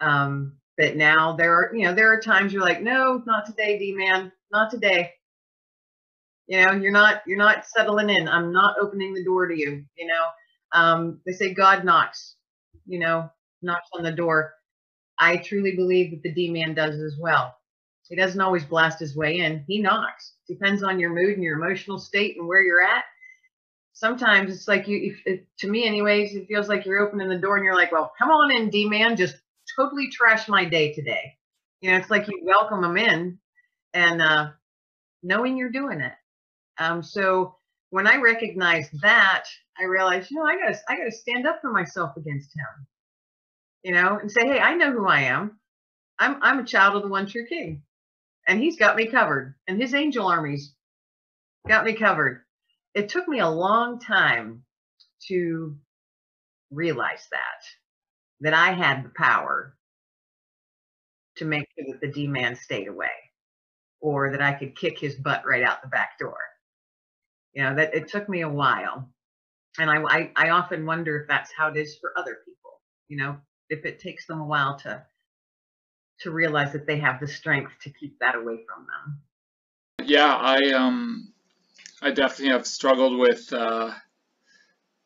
Um, 0.00 0.54
but 0.78 0.96
now 0.96 1.36
there 1.36 1.54
are, 1.54 1.74
you 1.74 1.84
know, 1.84 1.94
there 1.94 2.12
are 2.12 2.20
times 2.20 2.52
you're 2.52 2.62
like, 2.62 2.82
no, 2.82 3.22
not 3.26 3.46
today, 3.46 3.78
D 3.78 3.94
man, 3.94 4.32
not 4.50 4.70
today. 4.70 5.12
You 6.46 6.64
know, 6.64 6.72
you're 6.72 6.92
not, 6.92 7.22
you're 7.26 7.38
not 7.38 7.66
settling 7.66 8.10
in. 8.10 8.28
I'm 8.28 8.52
not 8.52 8.76
opening 8.80 9.14
the 9.14 9.24
door 9.24 9.46
to 9.46 9.58
you. 9.58 9.84
You 9.96 10.06
know, 10.06 10.24
um, 10.72 11.20
they 11.26 11.32
say 11.32 11.54
God 11.54 11.84
knocks, 11.84 12.36
you 12.86 12.98
know, 12.98 13.30
knocks 13.62 13.88
on 13.94 14.02
the 14.02 14.12
door. 14.12 14.54
I 15.18 15.36
truly 15.36 15.76
believe 15.76 16.10
that 16.10 16.22
the 16.22 16.32
D 16.32 16.50
man 16.50 16.74
does 16.74 17.00
as 17.00 17.16
well. 17.20 17.56
He 18.08 18.16
doesn't 18.16 18.40
always 18.40 18.64
blast 18.64 19.00
his 19.00 19.16
way 19.16 19.38
in. 19.38 19.64
He 19.66 19.80
knocks. 19.80 20.34
Depends 20.48 20.82
on 20.82 20.98
your 21.00 21.14
mood 21.14 21.34
and 21.34 21.42
your 21.42 21.58
emotional 21.58 21.98
state 21.98 22.36
and 22.36 22.46
where 22.46 22.62
you're 22.62 22.82
at 22.82 23.04
sometimes 24.02 24.52
it's 24.52 24.66
like 24.66 24.88
you, 24.88 25.14
to 25.60 25.70
me 25.70 25.86
anyways, 25.86 26.34
it 26.34 26.48
feels 26.48 26.68
like 26.68 26.84
you're 26.84 26.98
opening 26.98 27.28
the 27.28 27.38
door 27.38 27.56
and 27.56 27.64
you're 27.64 27.76
like, 27.76 27.92
well, 27.92 28.12
come 28.18 28.30
on 28.30 28.50
in, 28.56 28.68
D-man, 28.68 29.16
just 29.16 29.36
totally 29.76 30.08
trash 30.10 30.48
my 30.48 30.64
day 30.64 30.92
today. 30.92 31.36
You 31.80 31.92
know, 31.92 31.98
it's 31.98 32.10
like 32.10 32.26
you 32.26 32.40
welcome 32.42 32.82
them 32.82 32.96
in 32.96 33.38
and 33.94 34.20
uh, 34.20 34.50
knowing 35.22 35.56
you're 35.56 35.70
doing 35.70 36.00
it. 36.00 36.14
Um, 36.78 37.00
so 37.04 37.54
when 37.90 38.08
I 38.08 38.16
recognized 38.16 38.90
that, 39.02 39.44
I 39.78 39.84
realized, 39.84 40.32
you 40.32 40.38
know, 40.38 40.46
I 40.46 40.58
gotta, 40.58 40.80
I 40.88 40.96
gotta 40.96 41.12
stand 41.12 41.46
up 41.46 41.60
for 41.60 41.70
myself 41.70 42.16
against 42.16 42.50
him. 42.56 42.86
You 43.84 43.92
know, 43.92 44.18
and 44.18 44.30
say, 44.30 44.46
hey, 44.46 44.58
I 44.58 44.74
know 44.74 44.90
who 44.90 45.06
I 45.06 45.22
am. 45.22 45.60
I'm, 46.18 46.38
I'm 46.42 46.58
a 46.58 46.64
child 46.64 46.96
of 46.96 47.02
the 47.02 47.08
one 47.08 47.26
true 47.26 47.46
King, 47.48 47.82
and 48.46 48.60
He's 48.60 48.78
got 48.78 48.96
me 48.96 49.06
covered, 49.06 49.56
and 49.66 49.80
His 49.80 49.92
angel 49.94 50.26
armies 50.26 50.72
got 51.66 51.84
me 51.84 51.92
covered 51.92 52.42
it 52.94 53.08
took 53.08 53.28
me 53.28 53.38
a 53.40 53.48
long 53.48 53.98
time 54.00 54.64
to 55.28 55.78
realize 56.70 57.28
that 57.32 57.64
that 58.40 58.54
I 58.54 58.72
had 58.72 59.04
the 59.04 59.10
power 59.16 59.76
to 61.36 61.44
make 61.44 61.66
sure 61.74 61.86
that 61.92 62.00
the 62.00 62.12
D 62.12 62.26
man 62.26 62.56
stayed 62.56 62.88
away 62.88 63.10
or 64.00 64.30
that 64.32 64.42
I 64.42 64.54
could 64.54 64.76
kick 64.76 64.98
his 64.98 65.16
butt 65.16 65.44
right 65.46 65.62
out 65.64 65.82
the 65.82 65.88
back 65.88 66.18
door. 66.18 66.38
You 67.54 67.62
know, 67.64 67.74
that 67.76 67.94
it 67.94 68.08
took 68.08 68.28
me 68.28 68.42
a 68.42 68.48
while. 68.48 69.10
and 69.78 69.90
I, 69.90 70.02
I 70.02 70.32
I 70.36 70.50
often 70.50 70.86
wonder 70.86 71.20
if 71.22 71.28
that's 71.28 71.52
how 71.52 71.68
it 71.70 71.76
is 71.76 71.98
for 72.00 72.12
other 72.18 72.38
people. 72.46 72.82
You 73.08 73.18
know, 73.18 73.40
if 73.70 73.84
it 73.86 74.00
takes 74.00 74.26
them 74.26 74.40
a 74.40 74.46
while 74.46 74.78
to 74.80 75.06
to 76.20 76.30
realize 76.30 76.72
that 76.72 76.86
they 76.86 76.98
have 76.98 77.20
the 77.20 77.26
strength 77.28 77.72
to 77.82 77.90
keep 77.90 78.18
that 78.20 78.34
away 78.34 78.64
from 78.66 78.86
them. 78.86 79.22
Yeah, 80.04 80.34
I 80.36 80.72
um 80.72 81.31
I 82.02 82.10
definitely 82.10 82.52
have 82.52 82.66
struggled 82.66 83.16
with 83.16 83.52
uh, 83.52 83.92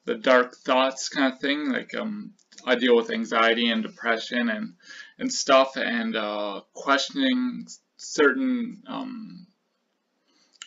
the 0.07 0.15
dark 0.15 0.57
thoughts 0.57 1.11
kind 1.11 1.33
of 1.33 1.41
thing. 1.41 1.71
Like 1.71 1.95
um 1.95 2.33
I 2.65 2.75
deal 2.75 2.97
with 2.97 3.11
anxiety 3.11 3.71
and 3.71 3.83
depression 3.83 4.49
and 4.49 4.75
and 5.19 5.33
stuff 5.33 5.77
and 5.77 6.17
uh, 6.17 6.63
questioning 6.73 7.67
certain 7.97 8.83
um, 8.87 9.47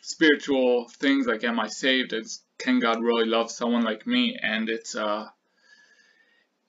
spiritual 0.02 0.88
things 0.90 1.26
like 1.26 1.44
am 1.44 1.60
I 1.60 1.68
saved? 1.68 2.14
Can 2.58 2.80
God 2.80 3.02
really 3.02 3.26
love 3.26 3.50
someone 3.52 3.84
like 3.84 4.06
me? 4.06 4.38
And 4.42 4.70
it's 4.70 4.96
uh 4.96 5.28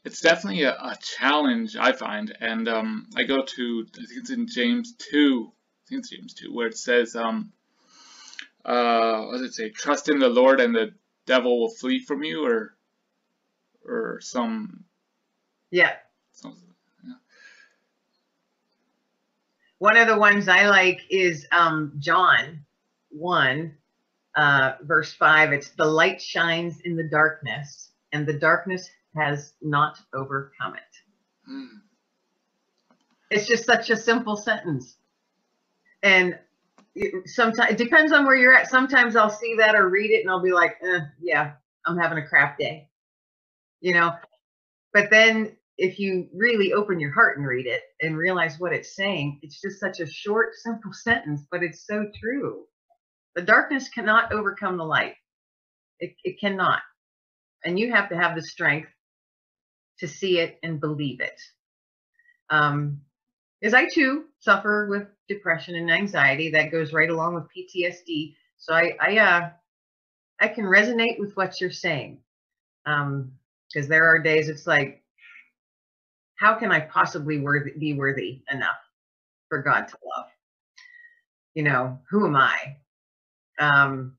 it's 0.05 0.21
definitely 0.23 0.63
a, 0.63 0.73
a 0.73 0.97
challenge 1.03 1.77
I 1.77 1.93
find. 1.93 2.35
And 2.41 2.67
um, 2.69 3.09
I 3.15 3.25
go 3.25 3.43
to 3.43 3.87
I 3.95 4.07
think 4.07 4.21
it's 4.21 4.31
in 4.31 4.47
James 4.47 4.95
two. 4.97 5.53
I 5.53 5.83
think 5.89 5.99
it's 6.01 6.11
James 6.11 6.35
two 6.35 6.55
where 6.55 6.69
it 6.69 6.79
says 6.79 7.15
um 7.15 7.53
uh 8.65 9.23
what 9.27 9.39
does 9.39 9.43
it 9.43 9.55
say? 9.55 9.71
Trust 9.71 10.09
in 10.09 10.19
the 10.19 10.29
Lord 10.29 10.61
and 10.61 10.75
the 10.75 10.93
devil 11.27 11.61
will 11.61 11.71
flee 11.71 12.01
from 12.01 12.23
you 12.23 12.45
or 12.47 12.77
or 13.85 14.21
some 14.21 14.85
Yeah. 15.71 15.95
some 16.33 16.57
One 19.79 19.97
of 19.97 20.09
the 20.09 20.19
ones 20.19 20.49
I 20.49 20.69
like 20.69 21.01
is 21.11 21.47
um, 21.53 21.95
John 21.99 22.65
1, 23.11 23.75
uh, 24.37 24.73
verse 24.83 25.13
5. 25.15 25.53
It's 25.55 25.71
the 25.71 25.87
light 25.87 26.21
shines 26.21 26.81
in 26.81 26.97
the 26.97 27.05
darkness, 27.05 27.93
and 28.13 28.27
the 28.27 28.35
darkness 28.39 28.91
has 29.17 29.55
not 29.63 29.99
overcome 30.15 30.75
it. 30.77 30.83
hmm. 31.47 31.67
It's 33.31 33.47
just 33.47 33.65
such 33.65 33.91
a 33.91 33.97
simple 33.97 34.37
sentence. 34.37 34.97
And 36.03 36.39
sometimes 37.27 37.73
it 37.73 37.79
depends 37.79 38.13
on 38.13 38.27
where 38.27 38.37
you're 38.37 38.55
at. 38.55 38.69
Sometimes 38.69 39.17
I'll 39.17 39.31
see 39.31 39.57
that 39.59 39.75
or 39.75 39.89
read 39.89 40.11
it 40.11 40.21
and 40.23 40.31
I'll 40.31 40.43
be 40.43 40.53
like, 40.53 40.77
eh, 40.83 41.01
yeah, 41.21 41.53
I'm 41.87 41.99
having 41.99 42.19
a 42.19 42.27
crap 42.27 42.59
day. 42.59 42.89
You 43.81 43.95
know, 43.95 44.13
but 44.93 45.11
then 45.11 45.57
if 45.79 45.99
you 45.99 46.29
really 46.35 46.73
open 46.73 47.01
your 47.01 47.13
heart 47.13 47.39
and 47.39 47.47
read 47.47 47.67
it 47.67 47.83
and 48.03 48.17
realize 48.17 48.59
what 48.59 48.73
it's 48.73 48.95
saying, 48.97 49.41
it's 49.43 49.61
just 49.61 49.81
such 49.81 50.01
a 50.01 50.07
short, 50.11 50.55
simple 50.55 50.93
sentence, 50.95 51.43
but 51.51 51.63
it's 51.63 51.87
so 51.87 52.07
true. 52.21 52.65
The 53.35 53.43
darkness 53.43 53.89
cannot 53.89 54.33
overcome 54.33 54.77
the 54.77 54.85
light. 54.85 55.15
It, 56.01 56.15
it 56.25 56.41
cannot. 56.41 56.81
And 57.65 57.79
you 57.79 57.93
have 57.93 58.09
to 58.11 58.17
have 58.17 58.35
the 58.35 58.43
strength 58.43 58.89
to 59.99 60.09
see 60.09 60.39
it 60.39 60.59
and 60.63 60.81
believe 60.81 61.21
it. 61.21 61.41
Um, 62.51 63.03
because 63.61 63.75
I 63.75 63.87
too 63.89 64.25
suffer 64.41 64.87
with 64.89 65.09
depression 65.29 65.75
and 65.75 65.91
anxiety 65.91 66.51
that 66.51 66.73
goes 66.73 66.93
right 66.93 67.11
along 67.11 67.35
with 67.35 67.45
PTSD. 67.45 68.35
So 68.57 68.75
I, 68.75 68.97
I, 69.01 69.19
uh, 69.19 69.51
I 70.41 70.49
can 70.49 70.65
resonate 70.65 71.19
with 71.19 71.37
what 71.37 71.61
you're 71.61 71.71
saying. 71.71 72.19
Um, 72.87 73.33
because 73.73 73.89
there 73.89 74.05
are 74.09 74.19
days 74.19 74.49
it's 74.49 74.67
like, 74.67 75.03
how 76.37 76.55
can 76.55 76.73
I 76.73 76.81
possibly 76.81 77.39
worthy, 77.39 77.73
be 77.79 77.95
worthy 77.95 78.43
enough 78.51 78.79
for 79.49 79.63
God 79.63 79.87
to 79.89 79.97
love? 80.05 80.27
You 81.55 81.65
know, 81.65 81.99
who 82.11 82.27
am 82.27 82.37
I? 82.37 82.77
Um, 83.59 84.17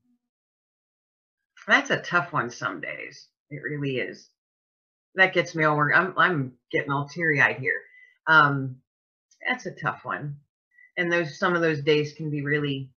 that's 1.66 1.90
a 1.90 2.00
tough 2.00 2.32
one 2.32 2.50
some 2.50 2.80
days. 2.80 3.28
It 3.50 3.62
really 3.62 3.98
is. 3.98 4.28
That 5.16 5.34
gets 5.34 5.54
me 5.54 5.64
all 5.64 5.76
work. 5.76 5.92
I'm 5.94 6.14
I'm 6.16 6.52
getting 6.70 6.90
all 6.90 7.08
teary 7.08 7.40
eyed 7.40 7.56
here. 7.56 7.80
Um, 8.26 8.76
that's 9.46 9.66
a 9.66 9.72
tough 9.72 10.00
one, 10.04 10.36
and 10.96 11.12
those 11.12 11.38
some 11.38 11.54
of 11.54 11.62
those 11.62 11.82
days 11.82 12.14
can 12.14 12.30
be 12.30 12.42
really 12.42 12.90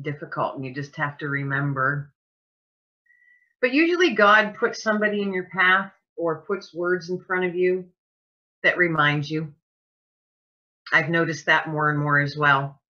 difficult, 0.00 0.56
and 0.56 0.64
you 0.64 0.74
just 0.74 0.96
have 0.96 1.18
to 1.18 1.28
remember. 1.28 2.12
But 3.60 3.72
usually, 3.72 4.14
God 4.14 4.56
puts 4.58 4.82
somebody 4.82 5.22
in 5.22 5.32
your 5.32 5.48
path 5.54 5.92
or 6.16 6.42
puts 6.46 6.74
words 6.74 7.10
in 7.10 7.22
front 7.24 7.44
of 7.44 7.54
you 7.54 7.86
that 8.62 8.78
reminds 8.78 9.30
you. 9.30 9.54
I've 10.92 11.08
noticed 11.08 11.46
that 11.46 11.68
more 11.68 11.90
and 11.90 11.98
more 11.98 12.20
as 12.20 12.36
well, 12.36 12.80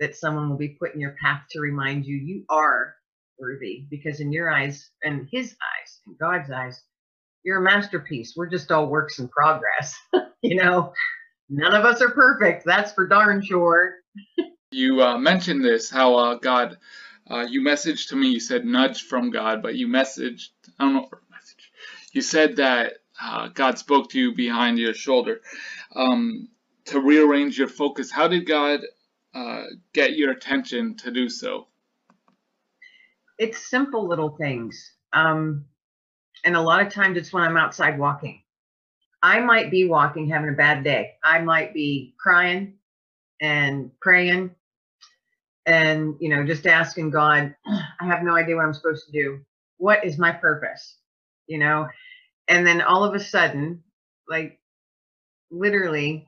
that 0.00 0.16
someone 0.16 0.50
will 0.50 0.56
be 0.56 0.76
put 0.80 0.94
in 0.94 1.00
your 1.00 1.16
path 1.22 1.42
to 1.50 1.60
remind 1.60 2.04
you 2.04 2.16
you 2.16 2.44
are 2.48 2.94
worthy 3.38 3.86
because 3.90 4.20
in 4.20 4.32
your 4.32 4.50
eyes 4.50 4.90
and 5.02 5.28
his 5.30 5.52
eyes 5.52 6.00
and 6.06 6.18
God's 6.18 6.50
eyes, 6.50 6.82
you're 7.44 7.58
a 7.58 7.62
masterpiece. 7.62 8.34
We're 8.36 8.50
just 8.50 8.72
all 8.72 8.88
works 8.88 9.18
in 9.18 9.28
progress. 9.28 9.94
you 10.42 10.56
know, 10.56 10.92
none 11.48 11.74
of 11.74 11.84
us 11.84 12.00
are 12.00 12.10
perfect. 12.10 12.64
That's 12.64 12.92
for 12.92 13.06
darn 13.06 13.42
sure. 13.42 13.96
You 14.70 15.02
uh, 15.02 15.18
mentioned 15.18 15.64
this, 15.64 15.90
how 15.90 16.14
uh, 16.16 16.34
God, 16.34 16.76
uh, 17.30 17.46
you 17.48 17.62
messaged 17.62 18.08
to 18.10 18.16
me, 18.16 18.28
you 18.28 18.40
said 18.40 18.64
nudge 18.64 19.02
from 19.02 19.30
God, 19.30 19.62
but 19.62 19.74
you 19.74 19.88
messaged, 19.88 20.48
I 20.78 20.84
don't 20.84 20.94
know, 20.94 21.08
message. 21.30 21.72
You 22.12 22.20
said 22.20 22.56
that 22.56 22.94
uh, 23.20 23.48
God 23.48 23.78
spoke 23.78 24.10
to 24.10 24.18
you 24.18 24.34
behind 24.34 24.78
your 24.78 24.94
shoulder 24.94 25.40
um, 25.94 26.48
to 26.86 27.00
rearrange 27.00 27.58
your 27.58 27.68
focus. 27.68 28.10
How 28.10 28.28
did 28.28 28.46
God 28.46 28.80
uh, 29.34 29.64
get 29.92 30.16
your 30.16 30.30
attention 30.32 30.96
to 30.98 31.10
do 31.10 31.28
so? 31.28 31.66
It's 33.38 33.70
simple 33.70 34.06
little 34.06 34.36
things. 34.36 34.92
Um, 35.12 35.64
and 36.44 36.56
a 36.56 36.60
lot 36.60 36.86
of 36.86 36.92
times 36.92 37.16
it's 37.16 37.32
when 37.32 37.42
I'm 37.42 37.56
outside 37.56 37.98
walking. 37.98 38.42
I 39.22 39.40
might 39.40 39.70
be 39.70 39.88
walking 39.88 40.28
having 40.28 40.50
a 40.50 40.56
bad 40.56 40.84
day. 40.84 41.16
I 41.24 41.40
might 41.40 41.74
be 41.74 42.14
crying 42.18 42.74
and 43.40 43.90
praying 44.00 44.54
and, 45.66 46.16
you 46.18 46.30
know, 46.30 46.46
just 46.46 46.66
asking 46.66 47.10
God, 47.10 47.54
I 47.66 48.06
have 48.06 48.22
no 48.22 48.34
idea 48.34 48.56
what 48.56 48.64
I'm 48.64 48.72
supposed 48.72 49.04
to 49.06 49.12
do. 49.12 49.40
What 49.76 50.04
is 50.04 50.16
my 50.16 50.32
purpose? 50.32 50.96
You 51.46 51.58
know, 51.58 51.88
and 52.48 52.66
then 52.66 52.80
all 52.80 53.04
of 53.04 53.14
a 53.14 53.20
sudden, 53.20 53.82
like 54.28 54.58
literally, 55.50 56.26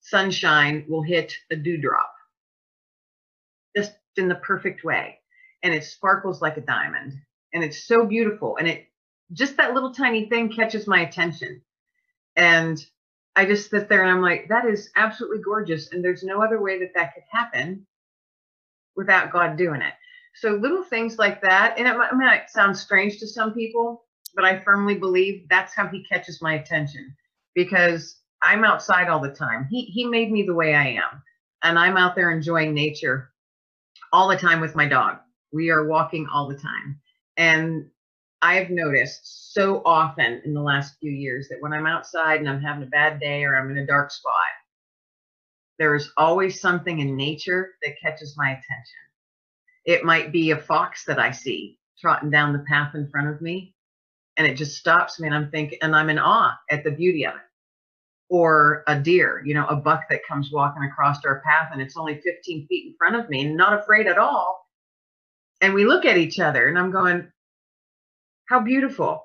sunshine 0.00 0.84
will 0.88 1.02
hit 1.02 1.32
a 1.50 1.56
dewdrop 1.56 2.12
just 3.74 3.92
in 4.16 4.28
the 4.28 4.34
perfect 4.36 4.84
way. 4.84 5.18
And 5.62 5.72
it 5.72 5.84
sparkles 5.84 6.42
like 6.42 6.58
a 6.58 6.62
diamond. 6.62 7.14
And 7.54 7.64
it's 7.64 7.84
so 7.84 8.04
beautiful. 8.04 8.56
And 8.58 8.68
it 8.68 8.88
just 9.32 9.56
that 9.56 9.74
little 9.74 9.92
tiny 9.92 10.28
thing 10.28 10.52
catches 10.52 10.86
my 10.86 11.00
attention. 11.00 11.62
And 12.36 12.84
I 13.34 13.46
just 13.46 13.70
sit 13.70 13.88
there 13.88 14.02
and 14.02 14.10
I'm 14.10 14.22
like, 14.22 14.48
that 14.48 14.66
is 14.66 14.90
absolutely 14.96 15.42
gorgeous. 15.42 15.92
And 15.92 16.04
there's 16.04 16.22
no 16.22 16.42
other 16.42 16.60
way 16.60 16.78
that 16.80 16.92
that 16.94 17.14
could 17.14 17.24
happen 17.30 17.86
without 18.96 19.32
God 19.32 19.56
doing 19.56 19.80
it. 19.80 19.94
So 20.34 20.50
little 20.50 20.82
things 20.84 21.18
like 21.18 21.42
that, 21.42 21.74
and 21.78 21.86
it 21.86 21.96
might, 21.96 22.12
it 22.12 22.16
might 22.16 22.50
sound 22.50 22.76
strange 22.76 23.18
to 23.18 23.26
some 23.26 23.52
people, 23.52 24.04
but 24.34 24.44
I 24.44 24.60
firmly 24.60 24.94
believe 24.94 25.46
that's 25.48 25.74
how 25.74 25.88
he 25.88 26.04
catches 26.04 26.40
my 26.40 26.54
attention 26.54 27.14
because 27.54 28.16
I'm 28.42 28.64
outside 28.64 29.08
all 29.08 29.20
the 29.20 29.32
time. 29.32 29.68
He 29.70 29.82
he 29.82 30.06
made 30.06 30.32
me 30.32 30.42
the 30.42 30.54
way 30.54 30.74
I 30.74 30.88
am, 30.88 31.22
and 31.62 31.78
I'm 31.78 31.98
out 31.98 32.16
there 32.16 32.30
enjoying 32.30 32.72
nature 32.74 33.30
all 34.12 34.28
the 34.28 34.36
time 34.36 34.60
with 34.60 34.74
my 34.74 34.88
dog. 34.88 35.18
We 35.52 35.70
are 35.70 35.86
walking 35.86 36.26
all 36.32 36.48
the 36.48 36.56
time, 36.56 37.00
and 37.36 37.90
I've 38.42 38.70
noticed 38.70 39.54
so 39.54 39.82
often 39.84 40.42
in 40.44 40.52
the 40.52 40.60
last 40.60 40.96
few 41.00 41.12
years 41.12 41.48
that 41.48 41.60
when 41.60 41.72
I'm 41.72 41.86
outside 41.86 42.40
and 42.40 42.48
I'm 42.48 42.60
having 42.60 42.82
a 42.82 42.86
bad 42.86 43.20
day 43.20 43.44
or 43.44 43.56
I'm 43.56 43.70
in 43.70 43.78
a 43.78 43.86
dark 43.86 44.10
spot, 44.10 44.34
there 45.78 45.94
is 45.94 46.10
always 46.16 46.60
something 46.60 46.98
in 46.98 47.16
nature 47.16 47.70
that 47.82 48.00
catches 48.02 48.36
my 48.36 48.50
attention. 48.50 48.66
It 49.84 50.04
might 50.04 50.32
be 50.32 50.50
a 50.50 50.58
fox 50.58 51.04
that 51.06 51.18
I 51.18 51.30
see 51.30 51.78
trotting 52.00 52.30
down 52.30 52.52
the 52.52 52.64
path 52.68 52.94
in 52.94 53.08
front 53.08 53.28
of 53.28 53.40
me 53.40 53.74
and 54.36 54.46
it 54.46 54.54
just 54.56 54.76
stops 54.76 55.20
me 55.20 55.26
and 55.26 55.34
i'm 55.34 55.50
thinking 55.50 55.78
and 55.82 55.94
i'm 55.94 56.10
in 56.10 56.18
awe 56.18 56.56
at 56.70 56.84
the 56.84 56.90
beauty 56.90 57.26
of 57.26 57.34
it 57.34 57.40
or 58.28 58.82
a 58.88 58.98
deer 58.98 59.42
you 59.44 59.54
know 59.54 59.66
a 59.66 59.76
buck 59.76 60.04
that 60.10 60.26
comes 60.26 60.50
walking 60.52 60.82
across 60.84 61.24
our 61.24 61.40
path 61.40 61.70
and 61.72 61.80
it's 61.80 61.96
only 61.96 62.20
15 62.20 62.66
feet 62.66 62.86
in 62.86 62.94
front 62.98 63.16
of 63.16 63.28
me 63.28 63.42
and 63.42 63.56
not 63.56 63.78
afraid 63.78 64.06
at 64.06 64.18
all 64.18 64.66
and 65.60 65.74
we 65.74 65.84
look 65.84 66.04
at 66.04 66.16
each 66.16 66.40
other 66.40 66.68
and 66.68 66.78
i'm 66.78 66.90
going 66.90 67.30
how 68.48 68.60
beautiful 68.60 69.24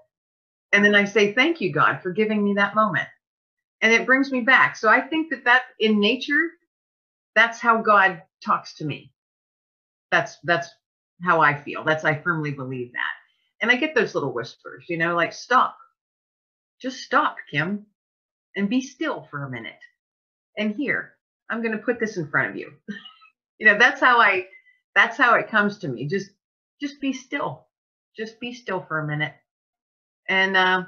and 0.73 0.83
then 0.83 0.95
i 0.95 1.05
say 1.05 1.33
thank 1.33 1.61
you 1.61 1.71
god 1.71 1.99
for 2.01 2.11
giving 2.11 2.43
me 2.43 2.53
that 2.55 2.75
moment 2.75 3.07
and 3.81 3.93
it 3.93 4.05
brings 4.05 4.31
me 4.31 4.41
back 4.41 4.75
so 4.75 4.89
i 4.89 5.01
think 5.01 5.29
that 5.29 5.45
that 5.45 5.63
in 5.79 5.99
nature 5.99 6.51
that's 7.35 7.59
how 7.59 7.81
god 7.81 8.21
talks 8.45 8.75
to 8.75 8.85
me 8.85 9.11
that's 10.11 10.37
that's 10.43 10.69
how 11.23 11.41
i 11.41 11.55
feel 11.55 11.83
that's 11.83 12.05
i 12.05 12.15
firmly 12.15 12.51
believe 12.51 12.91
that 12.93 13.01
and 13.61 13.71
I 13.71 13.75
get 13.75 13.95
those 13.95 14.13
little 14.13 14.33
whispers, 14.33 14.85
you 14.87 14.97
know, 14.97 15.15
like 15.15 15.33
stop. 15.33 15.77
Just 16.81 16.99
stop, 16.99 17.37
Kim, 17.49 17.87
and 18.55 18.69
be 18.69 18.81
still 18.81 19.27
for 19.31 19.43
a 19.43 19.49
minute. 19.49 19.79
And 20.57 20.75
here, 20.75 21.13
I'm 21.49 21.61
going 21.61 21.71
to 21.75 21.83
put 21.83 21.99
this 21.99 22.17
in 22.17 22.29
front 22.29 22.51
of 22.51 22.55
you. 22.57 22.73
you 23.59 23.65
know, 23.67 23.77
that's 23.77 24.01
how 24.01 24.19
I 24.19 24.47
that's 24.95 25.17
how 25.17 25.35
it 25.35 25.49
comes 25.49 25.79
to 25.79 25.87
me. 25.87 26.07
Just 26.07 26.31
just 26.81 27.01
be 27.01 27.13
still. 27.13 27.66
Just 28.17 28.39
be 28.39 28.53
still 28.53 28.81
for 28.81 28.99
a 28.99 29.07
minute. 29.07 29.33
And 30.27 30.57
uh, 30.57 30.83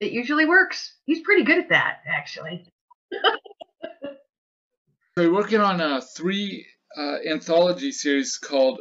it 0.00 0.12
usually 0.12 0.46
works. 0.46 0.94
He's 1.06 1.20
pretty 1.20 1.44
good 1.44 1.58
at 1.58 1.68
that, 1.70 1.98
actually. 2.06 2.66
so 3.12 5.22
you're 5.22 5.32
working 5.32 5.60
on 5.60 5.80
a 5.80 6.00
three 6.00 6.66
uh, 6.96 7.16
anthology 7.28 7.92
series 7.92 8.38
called 8.38 8.80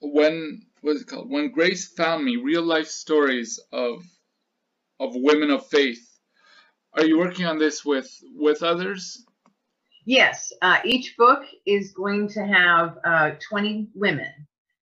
"When 0.00 0.62
was 0.82 1.02
it 1.02 1.08
called? 1.08 1.30
When 1.30 1.50
Grace 1.50 1.88
Found 1.96 2.24
Me: 2.24 2.36
Real 2.36 2.62
Life 2.62 2.88
Stories 2.88 3.60
of 3.72 4.04
of 5.00 5.14
Women 5.14 5.50
of 5.50 5.66
Faith." 5.66 6.04
Are 6.94 7.04
you 7.04 7.18
working 7.18 7.46
on 7.46 7.58
this 7.58 7.84
with 7.84 8.10
with 8.34 8.62
others? 8.62 9.24
Yes, 10.04 10.52
uh, 10.62 10.78
each 10.84 11.16
book 11.18 11.44
is 11.66 11.92
going 11.92 12.28
to 12.30 12.44
have 12.44 12.98
uh, 13.04 13.32
20 13.46 13.88
women, 13.94 14.47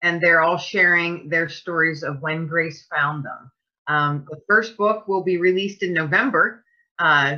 and 0.03 0.21
they're 0.21 0.41
all 0.41 0.57
sharing 0.57 1.29
their 1.29 1.49
stories 1.49 2.03
of 2.03 2.21
when 2.21 2.45
Grace 2.45 2.85
found 2.93 3.25
them. 3.25 3.51
Um, 3.87 4.27
the 4.29 4.41
first 4.47 4.77
book 4.77 5.07
will 5.07 5.23
be 5.23 5.37
released 5.37 5.81
in 5.81 5.93
November, 5.93 6.63
uh, 6.99 7.37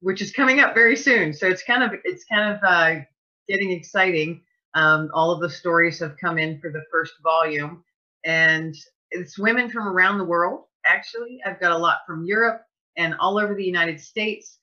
which 0.00 0.22
is 0.22 0.32
coming 0.32 0.60
up 0.60 0.74
very 0.74 0.96
soon. 0.96 1.32
So 1.34 1.46
it's 1.46 1.62
kind 1.62 1.82
of 1.82 1.90
it's 2.04 2.24
kind 2.24 2.54
of 2.54 2.60
uh, 2.62 3.00
getting 3.48 3.72
exciting. 3.72 4.42
Um, 4.74 5.10
all 5.12 5.32
of 5.32 5.40
the 5.40 5.50
stories 5.50 5.98
have 5.98 6.16
come 6.20 6.38
in 6.38 6.60
for 6.60 6.70
the 6.70 6.84
first 6.90 7.14
volume, 7.22 7.84
and 8.24 8.74
it's 9.10 9.38
women 9.38 9.70
from 9.70 9.88
around 9.88 10.18
the 10.18 10.24
world. 10.24 10.64
Actually, 10.84 11.40
I've 11.44 11.60
got 11.60 11.72
a 11.72 11.78
lot 11.78 11.98
from 12.06 12.24
Europe 12.24 12.62
and 12.96 13.14
all 13.18 13.38
over 13.38 13.54
the 13.54 13.64
United 13.64 14.00
States, 14.00 14.58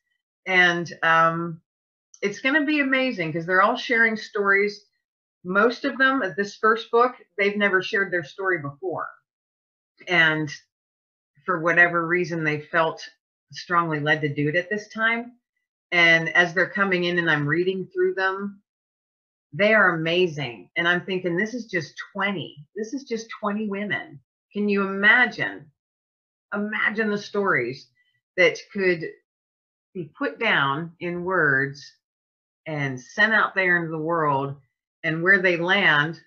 and 0.47 0.91
um, 1.03 1.61
it's 2.21 2.39
going 2.39 2.55
to 2.55 2.65
be 2.65 2.79
amazing 2.79 3.29
because 3.31 3.45
they're 3.45 3.61
all 3.61 3.75
sharing 3.75 4.15
stories. 4.15 4.85
Most 5.43 5.85
of 5.85 5.97
them, 5.97 6.23
this 6.37 6.55
first 6.55 6.89
book, 6.91 7.15
they've 7.37 7.57
never 7.57 7.81
shared 7.81 8.11
their 8.11 8.23
story 8.23 8.59
before, 8.59 9.07
and 10.07 10.49
for 11.45 11.59
whatever 11.59 12.07
reason, 12.07 12.43
they 12.43 12.61
felt 12.61 13.07
strongly 13.51 13.99
led 13.99 14.21
to 14.21 14.33
do 14.33 14.49
it 14.49 14.55
at 14.55 14.69
this 14.69 14.87
time. 14.89 15.33
And 15.91 16.29
as 16.29 16.53
they're 16.53 16.69
coming 16.69 17.03
in 17.03 17.19
and 17.19 17.29
I'm 17.29 17.47
reading 17.47 17.87
through 17.93 18.15
them, 18.15 18.61
they 19.53 19.73
are 19.73 19.95
amazing. 19.95 20.69
And 20.75 20.87
I'm 20.87 21.05
thinking, 21.05 21.37
this 21.37 21.53
is 21.53 21.65
just 21.65 21.93
20. 22.13 22.55
This 22.75 22.93
is 22.93 23.03
just 23.03 23.27
20 23.39 23.67
women. 23.67 24.19
Can 24.51 24.67
you 24.67 24.87
imagine? 24.87 25.69
Imagine 26.53 27.09
the 27.09 27.17
stories 27.17 27.87
that 28.37 28.57
could 28.71 29.03
be 29.93 30.09
put 30.17 30.39
down 30.39 30.93
in 30.99 31.23
words 31.23 31.83
and 32.65 32.99
sent 32.99 33.33
out 33.33 33.53
there 33.53 33.77
into 33.77 33.91
the 33.91 33.97
world. 33.97 34.55
And 35.03 35.23
where 35.23 35.41
they 35.41 35.57
land 35.57 36.19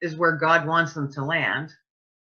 is 0.00 0.16
where 0.16 0.36
God 0.36 0.66
wants 0.66 0.94
them 0.94 1.12
to 1.12 1.24
land. 1.24 1.70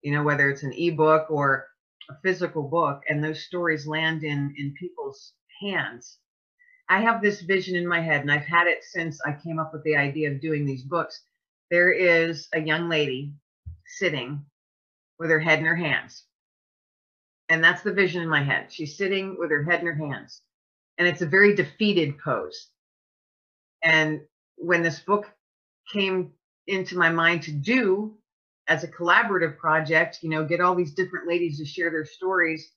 You 0.02 0.12
know, 0.12 0.22
whether 0.22 0.48
it's 0.50 0.62
an 0.62 0.72
ebook 0.72 1.30
or 1.30 1.66
a 2.10 2.14
physical 2.22 2.62
book 2.62 3.02
and 3.08 3.22
those 3.22 3.44
stories 3.44 3.86
land 3.86 4.24
in 4.24 4.54
in 4.58 4.74
people's 4.78 5.32
hands. 5.60 6.18
I 6.88 7.00
have 7.02 7.22
this 7.22 7.42
vision 7.42 7.76
in 7.76 7.86
my 7.86 8.00
head 8.00 8.22
and 8.22 8.32
i've 8.32 8.46
had 8.46 8.66
it 8.66 8.82
since 8.82 9.20
i 9.26 9.32
came 9.32 9.60
up 9.60 9.72
with 9.72 9.84
the 9.84 9.96
idea 9.96 10.30
of 10.32 10.40
doing 10.40 10.66
these 10.66 10.82
books. 10.82 11.22
There 11.70 11.92
is 11.92 12.48
a 12.52 12.60
young 12.60 12.88
lady 12.88 13.32
sitting 13.86 14.44
with 15.18 15.30
her 15.30 15.40
head 15.40 15.60
in 15.60 15.66
her 15.66 15.76
hands 15.76 16.24
and 17.48 17.62
that's 17.62 17.82
the 17.82 17.92
vision 17.92 18.22
in 18.22 18.28
my 18.28 18.42
head. 18.44 18.72
She's 18.72 18.96
sitting 18.96 19.36
with 19.38 19.50
her 19.50 19.64
head 19.64 19.80
in 19.80 19.86
her 19.86 19.94
hands 19.94 20.42
and 20.98 21.08
it's 21.08 21.22
a 21.22 21.26
very 21.26 21.54
defeated 21.54 22.18
pose. 22.18 22.68
And 23.84 24.22
when 24.56 24.82
this 24.82 25.00
book 25.00 25.30
came 25.92 26.32
into 26.66 26.96
my 26.96 27.10
mind 27.10 27.42
to 27.42 27.52
do 27.52 28.16
as 28.68 28.84
a 28.84 28.88
collaborative 28.88 29.58
project, 29.58 30.18
you 30.22 30.28
know, 30.28 30.44
get 30.44 30.60
all 30.60 30.74
these 30.74 30.94
different 30.94 31.26
ladies 31.26 31.58
to 31.58 31.64
share 31.64 31.90
their 31.90 32.04
stories. 32.04 32.70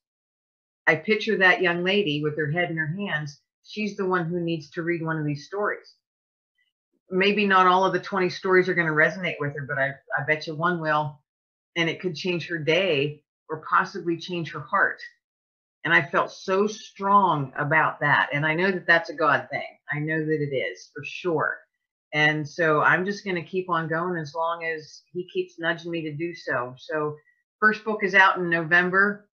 I 0.88 0.96
picture 0.96 1.38
that 1.38 1.62
young 1.62 1.84
lady 1.84 2.22
with 2.24 2.36
her 2.38 2.52
head 2.52 2.72
in 2.72 2.78
her 2.78 2.96
hands. 2.98 3.40
She's 3.64 3.96
the 3.96 4.06
one 4.06 4.26
who 4.26 4.40
needs 4.40 4.70
to 4.72 4.84
read 4.84 5.04
one 5.04 5.18
of 5.18 5.26
these 5.26 5.46
stories. 5.46 5.94
Maybe 7.12 7.46
not 7.46 7.68
all 7.68 7.86
of 7.86 7.94
the 7.94 8.00
20 8.00 8.30
stories 8.30 8.68
are 8.68 8.74
going 8.74 8.88
to 8.88 8.94
resonate 8.94 9.36
with 9.40 9.54
her, 9.56 9.66
but 9.68 9.78
I, 9.78 9.92
I 10.18 10.26
bet 10.28 10.48
you 10.48 10.56
one 10.56 10.82
will. 10.82 11.22
And 11.76 11.90
it 11.90 12.02
could 12.02 12.16
change 12.16 12.48
her 12.48 12.58
day 12.58 13.24
or 13.50 13.64
possibly 13.70 14.18
change 14.18 14.52
her 14.52 14.62
heart. 14.62 15.00
And 15.86 15.94
I 15.94 16.02
felt 16.02 16.32
so 16.32 16.66
strong 16.66 17.52
about 17.58 18.00
that. 18.00 18.30
And 18.34 18.46
I 18.46 18.56
know 18.56 18.72
that 18.72 18.88
that's 18.88 19.10
a 19.10 19.16
God 19.16 19.48
thing. 19.52 19.68
I 19.92 20.00
know 20.00 20.20
that 20.20 20.42
it 20.42 20.56
is 20.56 20.90
for 20.94 21.04
sure. 21.04 21.58
And 22.14 22.48
so 22.48 22.82
I'm 22.82 23.06
just 23.06 23.24
going 23.24 23.36
to 23.36 23.44
keep 23.44 23.70
on 23.70 23.88
going 23.88 24.18
as 24.18 24.36
long 24.36 24.64
as 24.64 25.02
he 25.12 25.28
keeps 25.34 25.60
nudging 25.60 25.92
me 25.92 26.04
to 26.04 26.14
do 26.14 26.36
so. 26.36 26.76
So, 26.78 27.16
first 27.60 27.84
book 27.84 28.04
is 28.04 28.14
out 28.14 28.38
in 28.38 28.50
November, 28.50 29.28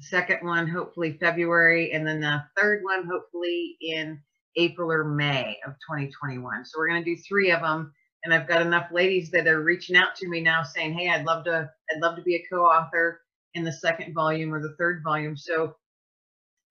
second 0.00 0.44
one, 0.44 0.66
hopefully 0.66 1.16
February, 1.20 1.92
and 1.92 2.06
then 2.06 2.20
the 2.20 2.42
third 2.56 2.82
one, 2.82 3.06
hopefully 3.08 3.76
in 3.80 4.20
April 4.56 4.90
or 4.90 5.04
May 5.04 5.58
of 5.64 5.74
2021. 5.88 6.64
So, 6.64 6.78
we're 6.78 6.88
going 6.88 7.04
to 7.04 7.14
do 7.14 7.22
three 7.28 7.52
of 7.52 7.60
them. 7.60 7.92
And 8.24 8.34
I've 8.34 8.48
got 8.48 8.62
enough 8.62 8.90
ladies 8.90 9.30
that 9.30 9.46
are 9.46 9.62
reaching 9.62 9.96
out 9.96 10.16
to 10.16 10.28
me 10.28 10.40
now 10.40 10.64
saying, 10.64 10.94
Hey, 10.94 11.08
I'd 11.08 11.24
love 11.24 11.44
to, 11.44 11.70
I'd 11.90 12.00
love 12.02 12.16
to 12.16 12.22
be 12.22 12.34
a 12.34 12.44
co 12.52 12.64
author 12.64 13.20
in 13.54 13.62
the 13.62 13.72
second 13.72 14.12
volume 14.12 14.52
or 14.52 14.60
the 14.60 14.74
third 14.76 15.02
volume. 15.04 15.36
So, 15.36 15.76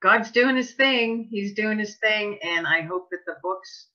God's 0.02 0.30
doing 0.30 0.58
his 0.58 0.74
thing. 0.74 1.30
He's 1.32 1.54
doing 1.54 1.80
his 1.80 1.96
thing. 1.96 2.38
And 2.44 2.68
I 2.68 2.82
hope 2.82 3.08
that 3.12 3.22
the 3.26 3.36
books 3.42 3.88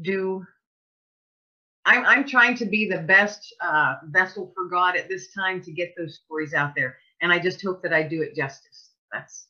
do 0.00 0.44
I'm, 1.88 2.04
I'm 2.04 2.28
trying 2.28 2.54
to 2.56 2.66
be 2.66 2.86
the 2.86 2.98
best 2.98 3.54
uh, 3.62 3.94
vessel 4.04 4.52
for 4.54 4.66
God 4.68 4.94
at 4.94 5.08
this 5.08 5.32
time 5.32 5.62
to 5.62 5.72
get 5.72 5.94
those 5.96 6.20
stories 6.22 6.52
out 6.52 6.74
there. 6.74 6.98
And 7.22 7.32
I 7.32 7.38
just 7.38 7.62
hope 7.62 7.82
that 7.82 7.94
I 7.94 8.02
do 8.02 8.20
it 8.20 8.36
justice. 8.36 8.90
That's, 9.10 9.46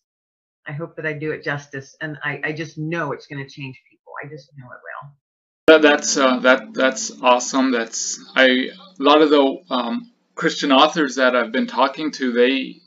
I 0.65 0.71
hope 0.71 0.95
that 0.97 1.07
I 1.07 1.15
do 1.15 1.33
it 1.33 1.43
justice. 1.43 1.97
And 2.01 2.17
I, 2.23 2.41
I 2.45 2.53
just 2.53 2.79
know 2.79 3.11
it's 3.11 3.27
going 3.27 3.45
to 3.45 3.51
change 3.51 3.83
people. 3.91 4.13
I 4.23 4.29
just 4.29 4.51
know 4.57 4.67
it 4.67 4.79
will. 4.85 5.81
That's 5.81 6.17
uh, 6.17 6.39
that 6.41 6.73
that's 6.73 7.21
awesome. 7.21 7.73
That's 7.73 8.19
I 8.35 8.47
a 8.47 9.03
lot 9.03 9.21
of 9.21 9.29
the 9.29 9.59
um, 9.69 10.11
Christian 10.35 10.73
authors 10.73 11.17
that 11.17 11.37
I've 11.37 11.53
been 11.53 11.67
talking 11.67 12.11
to. 12.13 12.33
They 12.33 12.81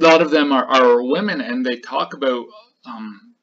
a 0.00 0.02
lot 0.02 0.20
of 0.20 0.32
them 0.32 0.50
are, 0.50 0.64
are 0.64 1.02
women, 1.02 1.40
and 1.40 1.64
they 1.64 1.76
talk 1.76 2.14
about. 2.14 2.46
Um, 2.84 3.34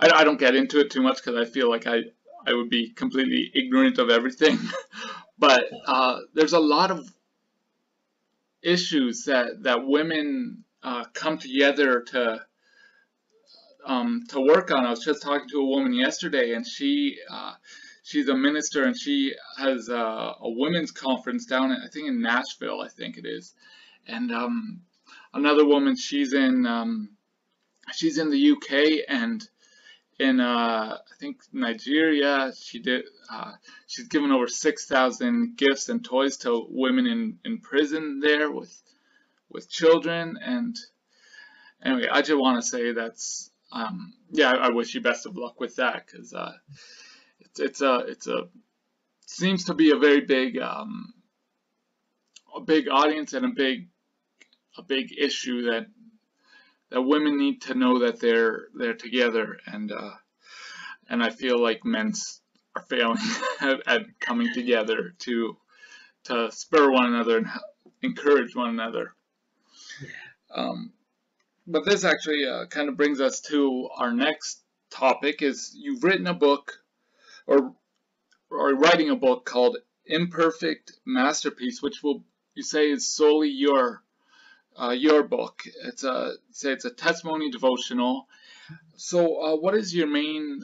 I, 0.00 0.10
I 0.10 0.24
don't 0.24 0.40
get 0.40 0.56
into 0.56 0.80
it 0.80 0.90
too 0.90 1.02
much 1.02 1.18
because 1.22 1.36
I 1.36 1.48
feel 1.48 1.70
like 1.70 1.86
I 1.86 2.02
I 2.46 2.52
would 2.52 2.70
be 2.70 2.90
completely 2.90 3.50
ignorant 3.54 3.98
of 3.98 4.10
everything. 4.10 4.58
but 5.38 5.64
uh, 5.86 6.20
there's 6.34 6.52
a 6.52 6.60
lot 6.60 6.90
of 6.90 7.08
issues 8.62 9.24
that 9.24 9.62
that 9.62 9.86
women 9.86 10.64
uh, 10.82 11.04
come 11.14 11.38
together 11.38 12.02
to 12.08 12.40
um, 13.84 14.24
to 14.28 14.40
work 14.40 14.70
on. 14.70 14.84
I 14.86 14.90
was 14.90 15.04
just 15.04 15.22
talking 15.22 15.48
to 15.50 15.60
a 15.60 15.64
woman 15.66 15.92
yesterday, 15.92 16.52
and 16.52 16.66
she 16.66 17.18
uh, 17.30 17.54
she's 18.02 18.28
a 18.28 18.36
minister, 18.36 18.84
and 18.84 18.96
she 18.96 19.34
has 19.58 19.88
a, 19.88 19.94
a 19.94 20.50
women's 20.50 20.90
conference 20.90 21.46
down, 21.46 21.72
in, 21.72 21.78
I 21.84 21.88
think 21.88 22.08
in 22.08 22.20
Nashville, 22.20 22.80
I 22.80 22.88
think 22.88 23.16
it 23.16 23.26
is. 23.26 23.54
And 24.06 24.32
um, 24.32 24.82
another 25.32 25.64
woman, 25.64 25.96
she's 25.96 26.32
in 26.32 26.66
um, 26.66 27.10
she's 27.92 28.18
in 28.18 28.30
the 28.30 28.52
UK, 28.52 29.04
and 29.08 29.46
in 30.18 30.40
uh, 30.40 30.98
I 30.98 31.16
think 31.18 31.42
Nigeria. 31.52 32.52
She 32.58 32.78
did. 32.78 33.04
Uh, 33.30 33.52
she's 33.86 34.08
given 34.08 34.30
over 34.30 34.46
six 34.46 34.86
thousand 34.86 35.56
gifts 35.56 35.88
and 35.88 36.04
toys 36.04 36.38
to 36.38 36.66
women 36.68 37.06
in 37.06 37.38
in 37.44 37.60
prison 37.60 38.20
there 38.20 38.50
with 38.50 38.82
with 39.50 39.70
children. 39.70 40.38
And 40.42 40.78
anyway, 41.84 42.08
I 42.10 42.22
just 42.22 42.38
want 42.38 42.62
to 42.62 42.68
say 42.68 42.92
that's 42.92 43.50
um, 43.72 44.14
yeah. 44.30 44.50
I, 44.50 44.66
I, 44.66 44.70
wish 44.70 44.94
you 44.94 45.00
best 45.00 45.26
of 45.26 45.36
luck 45.36 45.58
with 45.58 45.76
that 45.76 46.06
because 46.06 46.34
uh, 46.34 46.52
it's 47.40 47.60
it's 47.60 47.80
a 47.80 47.96
it's 48.08 48.26
a 48.26 48.48
seems 49.26 49.64
to 49.64 49.74
be 49.74 49.90
a 49.90 49.96
very 49.96 50.20
big 50.20 50.58
um, 50.58 51.14
a 52.54 52.60
big 52.60 52.88
audience 52.88 53.32
and 53.32 53.46
a 53.46 53.50
big 53.50 53.88
a 54.76 54.82
big 54.82 55.12
issue 55.16 55.70
that 55.70 55.86
that 56.92 57.00
women 57.00 57.38
need 57.38 57.62
to 57.62 57.74
know 57.74 58.00
that 58.00 58.20
they're 58.20 58.68
they're 58.74 58.94
together 58.94 59.58
and 59.66 59.90
uh, 59.90 60.10
and 61.08 61.22
I 61.22 61.30
feel 61.30 61.60
like 61.60 61.84
men 61.84 62.12
are 62.76 62.82
failing 62.82 63.18
at, 63.60 63.80
at, 63.86 64.02
coming 64.20 64.52
together 64.52 65.14
to 65.20 65.56
to 66.24 66.52
spur 66.52 66.90
one 66.90 67.06
another 67.06 67.38
and 67.38 67.46
encourage 68.02 68.54
one 68.54 68.70
another. 68.70 69.14
Yeah. 70.00 70.08
Um, 70.54 70.92
but 71.66 71.84
this 71.86 72.04
actually 72.04 72.46
uh, 72.46 72.66
kind 72.66 72.88
of 72.88 72.96
brings 72.96 73.20
us 73.20 73.40
to 73.42 73.88
our 73.96 74.12
next 74.12 74.62
topic 74.90 75.40
is 75.40 75.74
you've 75.74 76.04
written 76.04 76.26
a 76.26 76.34
book 76.34 76.72
or 77.46 77.74
or 78.50 78.74
writing 78.74 79.08
a 79.08 79.16
book 79.16 79.46
called 79.46 79.78
Imperfect 80.04 80.92
Masterpiece, 81.06 81.80
which 81.80 82.02
will 82.02 82.22
you 82.54 82.62
say 82.62 82.90
is 82.90 83.06
solely 83.06 83.48
your 83.48 84.02
uh, 84.80 84.90
your 84.90 85.22
book. 85.24 85.62
It's 85.84 86.04
a 86.04 86.34
say 86.52 86.72
it's 86.72 86.84
a 86.86 86.90
testimony 86.90 87.50
devotional. 87.50 88.28
So, 88.96 89.42
uh, 89.42 89.56
what 89.56 89.74
is 89.74 89.94
your 89.94 90.08
main 90.08 90.62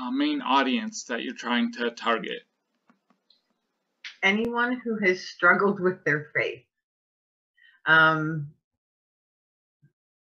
uh, 0.00 0.10
main 0.12 0.42
audience 0.42 1.04
that 1.04 1.22
you're 1.22 1.34
trying 1.34 1.72
to 1.74 1.90
target? 1.92 2.42
anyone 4.24 4.80
who 4.84 4.98
has 4.98 5.22
struggled 5.26 5.80
with 5.80 6.04
their 6.04 6.28
faith. 6.36 6.64
Um, 7.86 8.48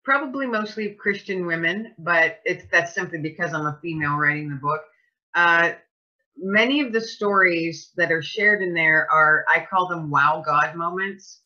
probably 0.05 0.47
mostly 0.47 0.91
Christian 0.95 1.47
women, 1.47 1.95
but 1.99 2.41
it's 2.45 2.65
that's 2.73 2.95
simply 2.95 3.19
because 3.21 3.55
I'm 3.55 3.67
a 3.67 3.79
female 3.83 4.17
writing 4.17 4.51
the 4.51 4.57
book. 4.57 4.83
Uh, 5.35 5.73
many 6.37 6.81
of 6.83 6.93
the 6.93 7.01
stories 7.01 7.93
that 7.97 8.13
are 8.13 8.23
shared 8.23 8.63
in 8.63 8.75
there 8.75 9.09
are 9.13 9.45
I 9.53 9.67
call 9.71 9.89
them 9.89 10.11
wow 10.11 10.43
God 10.47 10.77
moments. 10.77 11.41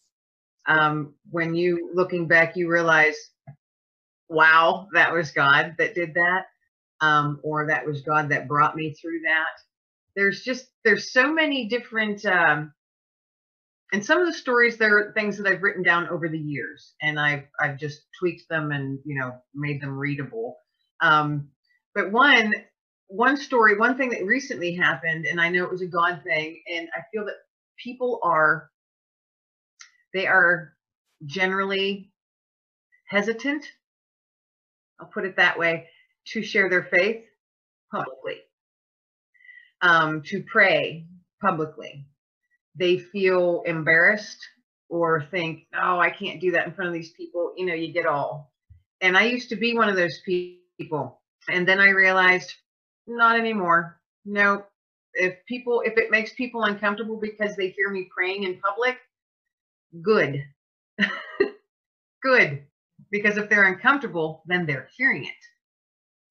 Um, 0.66 1.14
when 1.31 1.55
you 1.55 1.90
looking 1.94 2.27
back, 2.27 2.57
you 2.57 2.70
realize, 2.70 3.16
wow, 4.29 4.88
that 4.94 5.12
was 5.12 5.31
God 5.31 5.74
that 5.79 5.94
did 5.94 6.14
that, 6.14 6.46
um, 7.00 7.40
or 7.42 7.66
that 7.66 7.87
was 7.87 8.03
God 8.03 8.31
that 8.31 8.48
brought 8.48 8.77
me 8.77 8.94
through 8.94 9.20
that. 9.24 9.61
There's 10.16 10.42
just 10.42 10.66
there's 10.85 11.12
so 11.12 11.33
many 11.33 11.68
different 11.68 12.24
um, 12.24 12.72
and 13.92 14.05
some 14.05 14.20
of 14.20 14.27
the 14.27 14.33
stories 14.33 14.77
they're 14.77 15.12
things 15.14 15.38
that 15.38 15.46
I've 15.46 15.62
written 15.62 15.83
down 15.83 16.09
over 16.09 16.29
the 16.29 16.38
years, 16.38 16.94
and 17.03 17.18
I've 17.18 17.44
I've 17.61 17.79
just 17.79 18.03
tweaked 18.18 18.48
them 18.48 18.72
and 18.72 18.98
you 19.05 19.18
know 19.18 19.37
made 19.55 19.81
them 19.81 19.96
readable. 19.96 20.57
Um, 21.00 21.48
but 21.94 22.11
one 22.11 22.53
one 23.09 23.37
story, 23.37 23.79
one 23.79 23.96
thing 23.96 24.11
that 24.11 24.24
recently 24.24 24.74
happened, 24.74 25.27
and 25.27 25.40
I 25.40 25.48
know 25.48 25.64
it 25.64 25.70
was 25.70 25.83
a 25.83 25.87
God 25.87 26.22
thing, 26.24 26.61
and 26.74 26.88
I 26.96 27.03
feel 27.12 27.24
that 27.27 27.37
people 27.79 28.20
are 28.24 28.70
they 30.14 30.27
are 30.27 30.72
generally 31.27 32.11
hesitant. 33.09 33.66
I'll 34.98 35.09
put 35.09 35.27
it 35.27 35.37
that 35.37 35.59
way 35.59 35.88
to 36.29 36.42
share 36.42 36.70
their 36.70 36.85
faith 36.85 37.24
publicly, 37.92 38.38
um, 39.83 40.22
to 40.22 40.42
pray 40.44 41.07
publicly 41.42 42.07
they 42.77 42.98
feel 42.98 43.62
embarrassed 43.66 44.44
or 44.88 45.27
think, 45.31 45.66
oh, 45.74 45.98
I 45.98 46.11
can't 46.11 46.40
do 46.40 46.50
that 46.53 46.66
in 46.66 46.74
front 46.74 46.88
of 46.88 46.94
these 46.94 47.12
people. 47.12 47.53
You 47.57 47.66
know, 47.66 47.74
you 47.74 47.92
get 47.92 48.07
all. 48.07 48.53
And 49.00 49.16
I 49.16 49.24
used 49.24 49.48
to 49.50 49.57
be 49.57 49.74
one 49.74 49.88
of 49.88 49.96
those 49.96 50.20
people. 50.24 51.20
And 51.48 51.68
then 51.68 51.81
I 51.81 51.90
realized, 51.90 52.53
not 53.07 53.38
anymore. 53.38 54.00
No, 54.24 54.64
if 55.14 55.35
people, 55.46 55.83
if 55.85 55.96
it 55.96 56.11
makes 56.11 56.33
people 56.35 56.64
uncomfortable 56.64 57.18
because 57.20 57.57
they 57.57 57.68
hear 57.68 57.90
me 57.90 58.09
praying 58.14 58.44
in 58.44 58.61
public, 58.61 58.96
good. 60.02 60.44
good. 62.22 62.64
Because 63.11 63.37
if 63.37 63.48
they're 63.48 63.64
uncomfortable, 63.64 64.42
then 64.46 64.66
they're 64.66 64.88
hearing 64.96 65.24
it. 65.24 65.30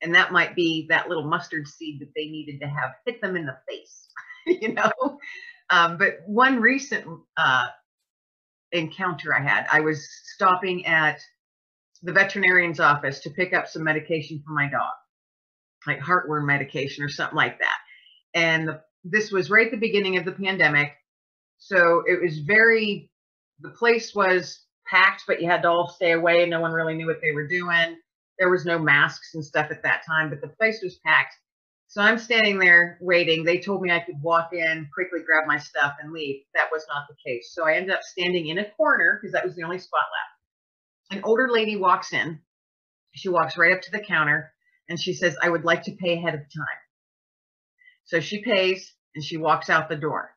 And 0.01 0.15
that 0.15 0.31
might 0.31 0.55
be 0.55 0.87
that 0.89 1.07
little 1.07 1.27
mustard 1.27 1.67
seed 1.67 2.01
that 2.01 2.11
they 2.15 2.25
needed 2.25 2.59
to 2.59 2.67
have 2.67 2.91
hit 3.05 3.21
them 3.21 3.37
in 3.37 3.45
the 3.45 3.57
face, 3.67 4.07
you 4.45 4.73
know? 4.73 4.91
Um, 5.69 5.97
but 5.97 6.17
one 6.25 6.59
recent 6.59 7.05
uh, 7.37 7.67
encounter 8.71 9.33
I 9.33 9.41
had, 9.41 9.65
I 9.71 9.79
was 9.79 10.07
stopping 10.33 10.85
at 10.85 11.21
the 12.01 12.11
veterinarian's 12.11 12.81
office 12.81 13.21
to 13.21 13.29
pick 13.29 13.53
up 13.53 13.67
some 13.67 13.83
medication 13.83 14.43
for 14.45 14.51
my 14.51 14.69
dog, 14.69 14.91
like 15.87 15.99
heartworm 15.99 16.45
medication 16.45 17.03
or 17.03 17.09
something 17.09 17.37
like 17.37 17.59
that. 17.59 17.77
And 18.33 18.67
the, 18.67 18.81
this 19.05 19.31
was 19.31 19.49
right 19.49 19.67
at 19.67 19.71
the 19.71 19.77
beginning 19.77 20.17
of 20.17 20.25
the 20.25 20.33
pandemic. 20.33 20.91
So 21.59 22.03
it 22.05 22.21
was 22.21 22.39
very, 22.39 23.09
the 23.59 23.69
place 23.69 24.13
was 24.13 24.65
packed, 24.89 25.23
but 25.27 25.41
you 25.41 25.49
had 25.49 25.61
to 25.63 25.69
all 25.69 25.87
stay 25.87 26.11
away. 26.11 26.45
No 26.45 26.61
one 26.61 26.71
really 26.71 26.95
knew 26.95 27.07
what 27.07 27.21
they 27.21 27.31
were 27.31 27.47
doing. 27.47 27.97
There 28.39 28.49
was 28.49 28.65
no 28.65 28.79
masks 28.79 29.35
and 29.35 29.45
stuff 29.45 29.71
at 29.71 29.83
that 29.83 30.03
time, 30.05 30.29
but 30.29 30.41
the 30.41 30.47
place 30.47 30.81
was 30.83 30.99
packed. 31.05 31.35
So 31.87 32.01
I'm 32.01 32.17
standing 32.17 32.57
there 32.57 32.97
waiting. 33.01 33.43
They 33.43 33.59
told 33.59 33.81
me 33.81 33.91
I 33.91 33.99
could 33.99 34.19
walk 34.21 34.49
in, 34.51 34.89
quickly 34.93 35.19
grab 35.23 35.43
my 35.45 35.59
stuff, 35.59 35.93
and 36.01 36.11
leave. 36.11 36.41
That 36.55 36.69
was 36.71 36.83
not 36.89 37.03
the 37.07 37.15
case. 37.23 37.51
So 37.53 37.67
I 37.67 37.75
ended 37.75 37.91
up 37.91 38.01
standing 38.01 38.47
in 38.47 38.57
a 38.57 38.69
corner 38.71 39.19
because 39.21 39.33
that 39.33 39.45
was 39.45 39.55
the 39.55 39.63
only 39.63 39.77
spot 39.77 40.01
left. 40.01 41.17
An 41.19 41.23
older 41.23 41.47
lady 41.51 41.75
walks 41.75 42.11
in. 42.11 42.39
She 43.13 43.29
walks 43.29 43.57
right 43.57 43.73
up 43.73 43.81
to 43.83 43.91
the 43.91 43.99
counter 43.99 44.51
and 44.89 44.99
she 44.99 45.13
says, 45.13 45.37
I 45.39 45.49
would 45.49 45.65
like 45.65 45.83
to 45.83 45.91
pay 45.91 46.13
ahead 46.13 46.33
of 46.33 46.41
time. 46.41 46.81
So 48.05 48.19
she 48.19 48.43
pays 48.43 48.91
and 49.13 49.23
she 49.23 49.37
walks 49.37 49.69
out 49.69 49.87
the 49.87 49.95
door. 49.95 50.35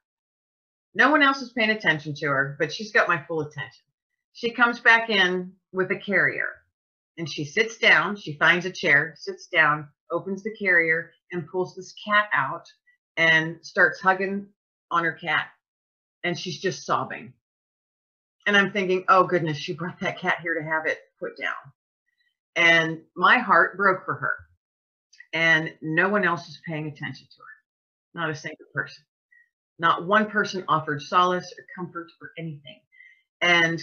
No 0.97 1.11
one 1.11 1.23
else 1.23 1.43
is 1.43 1.53
paying 1.53 1.69
attention 1.69 2.15
to 2.15 2.27
her, 2.29 2.57
but 2.59 2.73
she's 2.73 2.91
got 2.91 3.07
my 3.07 3.23
full 3.29 3.43
attention. 3.43 3.85
She 4.33 4.53
comes 4.53 4.81
back 4.81 5.11
in 5.11 5.53
with 5.71 5.91
a 5.91 5.99
carrier 5.99 6.49
and 7.19 7.31
she 7.31 7.45
sits 7.45 7.77
down. 7.77 8.17
She 8.17 8.39
finds 8.39 8.65
a 8.65 8.71
chair, 8.71 9.13
sits 9.19 9.47
down, 9.47 9.89
opens 10.11 10.43
the 10.43 10.57
carrier, 10.59 11.11
and 11.33 11.47
pulls 11.49 11.77
this 11.77 11.93
cat 12.03 12.31
out 12.33 12.65
and 13.19 13.59
starts 13.61 14.01
hugging 14.01 14.47
on 14.91 15.05
her 15.05 15.13
cat. 15.13 15.49
And 16.25 16.39
she's 16.39 16.63
just 16.63 16.87
sobbing. 16.87 17.35
And 18.47 18.57
I'm 18.57 18.73
thinking, 18.73 19.05
oh 19.11 19.25
goodness, 19.25 19.59
she 19.59 19.75
brought 19.75 20.01
that 20.01 20.19
cat 20.19 20.39
here 20.41 20.55
to 20.55 20.67
have 20.67 20.87
it 20.87 20.99
put 21.21 21.37
down. 21.39 21.53
And 22.57 23.03
my 23.15 23.37
heart 23.37 23.77
broke 23.77 24.07
for 24.07 24.15
her. 24.15 24.35
And 25.35 25.75
no 25.83 26.09
one 26.09 26.25
else 26.25 26.49
is 26.49 26.59
paying 26.67 26.87
attention 26.87 27.27
to 27.27 27.43
her. 27.43 28.19
Not 28.19 28.31
a 28.31 28.35
single 28.35 28.65
person. 28.73 29.05
Not 29.79 30.07
one 30.07 30.31
person 30.31 30.65
offered 30.69 31.03
solace 31.03 31.53
or 31.59 31.65
comfort 31.77 32.09
or 32.21 32.31
anything. 32.39 32.81
And 33.41 33.83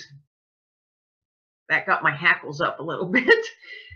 that 1.69 1.85
got 1.85 2.03
my 2.03 2.15
hackles 2.15 2.61
up 2.61 2.79
a 2.79 2.83
little 2.83 3.05
bit 3.11 3.45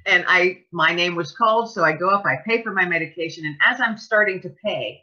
and 0.06 0.24
i 0.28 0.60
my 0.72 0.94
name 0.94 1.16
was 1.16 1.36
called 1.36 1.72
so 1.72 1.84
i 1.84 1.92
go 1.92 2.10
up 2.10 2.26
i 2.26 2.38
pay 2.46 2.64
for 2.64 2.72
my 2.74 2.86
medication 2.86 3.46
and 3.46 3.56
as 3.66 3.80
i'm 3.82 3.98
starting 3.98 4.42
to 4.42 4.50
pay 4.64 5.02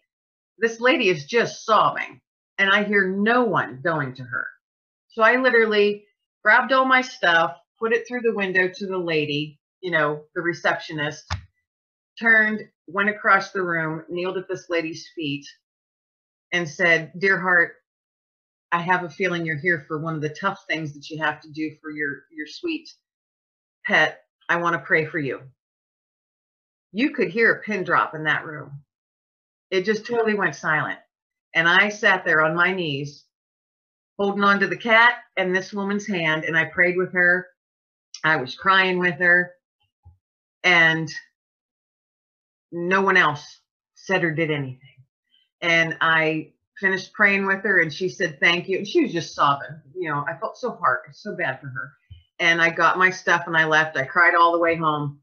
this 0.58 0.80
lady 0.80 1.08
is 1.08 1.26
just 1.26 1.64
sobbing 1.64 2.20
and 2.58 2.70
i 2.70 2.82
hear 2.82 3.08
no 3.08 3.44
one 3.44 3.80
going 3.82 4.14
to 4.14 4.22
her 4.22 4.46
so 5.08 5.22
i 5.22 5.36
literally 5.36 6.04
grabbed 6.42 6.72
all 6.72 6.84
my 6.84 7.00
stuff 7.00 7.56
put 7.78 7.92
it 7.92 8.06
through 8.06 8.22
the 8.22 8.34
window 8.34 8.68
to 8.72 8.86
the 8.86 8.98
lady 8.98 9.58
you 9.80 9.90
know 9.90 10.22
the 10.34 10.42
receptionist 10.42 11.24
turned 12.18 12.60
went 12.86 13.08
across 13.10 13.50
the 13.50 13.62
room 13.62 14.04
kneeled 14.08 14.38
at 14.38 14.48
this 14.48 14.66
lady's 14.70 15.08
feet 15.14 15.44
and 16.52 16.68
said 16.68 17.12
dear 17.18 17.40
heart 17.40 17.74
I 18.74 18.80
have 18.80 19.04
a 19.04 19.08
feeling 19.08 19.46
you're 19.46 19.56
here 19.56 19.84
for 19.86 20.00
one 20.00 20.16
of 20.16 20.20
the 20.20 20.30
tough 20.30 20.64
things 20.68 20.94
that 20.94 21.08
you 21.08 21.22
have 21.22 21.40
to 21.42 21.48
do 21.48 21.76
for 21.80 21.92
your 21.92 22.24
your 22.32 22.48
sweet 22.48 22.88
pet. 23.86 24.20
I 24.48 24.56
want 24.56 24.74
to 24.74 24.80
pray 24.86 25.06
for 25.06 25.18
you. 25.18 25.42
You 26.92 27.10
could 27.10 27.28
hear 27.28 27.52
a 27.52 27.62
pin 27.62 27.84
drop 27.84 28.14
in 28.14 28.24
that 28.24 28.44
room. 28.44 28.82
It 29.70 29.84
just 29.84 30.06
totally 30.06 30.34
went 30.34 30.56
silent. 30.56 30.98
And 31.54 31.68
I 31.68 31.88
sat 31.90 32.24
there 32.24 32.42
on 32.44 32.56
my 32.56 32.74
knees, 32.74 33.24
holding 34.18 34.44
on 34.44 34.60
to 34.60 34.66
the 34.66 34.76
cat 34.76 35.18
and 35.36 35.54
this 35.54 35.72
woman's 35.72 36.06
hand, 36.06 36.44
and 36.44 36.56
I 36.56 36.64
prayed 36.64 36.96
with 36.96 37.12
her. 37.12 37.46
I 38.24 38.36
was 38.36 38.56
crying 38.56 38.98
with 38.98 39.20
her. 39.20 39.52
And 40.64 41.08
no 42.72 43.02
one 43.02 43.16
else 43.16 43.60
said 43.94 44.24
or 44.24 44.32
did 44.32 44.50
anything. 44.50 44.80
And 45.64 45.96
I 46.02 46.52
finished 46.78 47.14
praying 47.14 47.46
with 47.46 47.62
her 47.62 47.80
and 47.80 47.92
she 47.92 48.08
said 48.08 48.38
thank 48.38 48.68
you. 48.68 48.78
And 48.78 48.86
she 48.86 49.02
was 49.02 49.12
just 49.12 49.34
sobbing 49.34 49.80
you 49.94 50.10
know 50.10 50.24
i 50.28 50.36
felt 50.36 50.58
so 50.58 50.72
hard 50.72 51.00
so 51.12 51.34
bad 51.36 51.60
for 51.60 51.68
her. 51.68 51.92
And 52.38 52.60
i 52.60 52.68
got 52.68 52.98
my 52.98 53.10
stuff 53.10 53.44
and 53.46 53.56
i 53.56 53.64
left. 53.64 53.96
I 53.96 54.04
cried 54.04 54.34
all 54.34 54.52
the 54.52 54.58
way 54.58 54.76
home. 54.76 55.20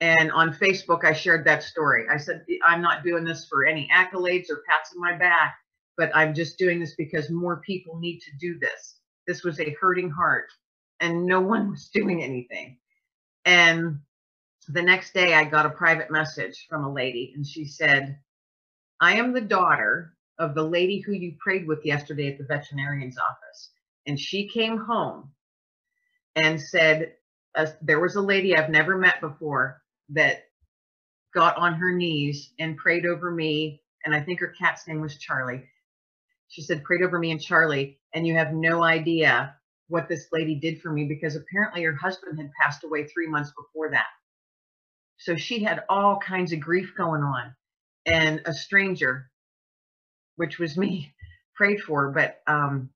And 0.00 0.30
on 0.30 0.54
facebook 0.54 1.04
i 1.04 1.12
shared 1.12 1.44
that 1.46 1.62
story. 1.62 2.06
I 2.10 2.16
said 2.16 2.44
i'm 2.66 2.82
not 2.82 3.02
doing 3.02 3.24
this 3.24 3.46
for 3.46 3.64
any 3.64 3.88
accolades 3.92 4.50
or 4.50 4.62
pats 4.68 4.92
on 4.94 5.00
my 5.00 5.16
back 5.16 5.56
but 5.96 6.14
i'm 6.14 6.34
just 6.34 6.58
doing 6.58 6.78
this 6.78 6.94
because 6.94 7.30
more 7.30 7.60
people 7.66 7.98
need 7.98 8.20
to 8.20 8.30
do 8.38 8.58
this. 8.58 9.00
This 9.26 9.42
was 9.42 9.58
a 9.58 9.76
hurting 9.80 10.10
heart 10.10 10.48
and 11.00 11.26
no 11.26 11.40
one 11.40 11.70
was 11.70 11.88
doing 11.88 12.22
anything. 12.22 12.78
And 13.44 13.98
the 14.68 14.82
next 14.82 15.12
day 15.12 15.34
i 15.34 15.42
got 15.42 15.66
a 15.66 15.70
private 15.70 16.10
message 16.10 16.66
from 16.68 16.84
a 16.84 16.92
lady 16.92 17.32
and 17.34 17.44
she 17.44 17.64
said 17.64 18.18
i 19.02 19.14
am 19.14 19.34
the 19.34 19.40
daughter 19.40 20.14
of 20.38 20.54
the 20.54 20.62
lady 20.62 20.98
who 20.98 21.12
you 21.12 21.34
prayed 21.38 21.66
with 21.66 21.84
yesterday 21.84 22.28
at 22.28 22.38
the 22.38 22.44
veterinarian's 22.44 23.16
office. 23.18 23.70
And 24.06 24.18
she 24.18 24.48
came 24.48 24.76
home 24.76 25.30
and 26.34 26.60
said, 26.60 27.14
uh, 27.54 27.66
There 27.80 28.00
was 28.00 28.16
a 28.16 28.20
lady 28.20 28.56
I've 28.56 28.70
never 28.70 28.96
met 28.96 29.20
before 29.20 29.82
that 30.10 30.44
got 31.34 31.56
on 31.56 31.74
her 31.74 31.92
knees 31.92 32.52
and 32.58 32.76
prayed 32.76 33.06
over 33.06 33.30
me. 33.30 33.80
And 34.04 34.14
I 34.14 34.20
think 34.20 34.40
her 34.40 34.54
cat's 34.58 34.88
name 34.88 35.00
was 35.00 35.16
Charlie. 35.16 35.62
She 36.48 36.62
said, 36.62 36.82
Prayed 36.82 37.02
over 37.02 37.18
me 37.18 37.30
and 37.30 37.40
Charlie. 37.40 38.00
And 38.14 38.26
you 38.26 38.34
have 38.34 38.52
no 38.52 38.82
idea 38.82 39.54
what 39.88 40.08
this 40.08 40.26
lady 40.32 40.56
did 40.56 40.80
for 40.80 40.90
me 40.90 41.04
because 41.04 41.36
apparently 41.36 41.82
her 41.84 41.94
husband 41.94 42.38
had 42.38 42.50
passed 42.60 42.82
away 42.82 43.06
three 43.06 43.28
months 43.28 43.52
before 43.56 43.90
that. 43.90 44.06
So 45.18 45.36
she 45.36 45.62
had 45.62 45.84
all 45.88 46.18
kinds 46.18 46.52
of 46.52 46.58
grief 46.60 46.92
going 46.96 47.22
on. 47.22 47.54
And 48.06 48.42
a 48.46 48.52
stranger 48.52 49.30
which 50.36 50.58
was 50.58 50.76
me, 50.76 51.14
prayed 51.54 51.80
for. 51.80 52.10
But 52.10 52.40
um, 52.46 52.90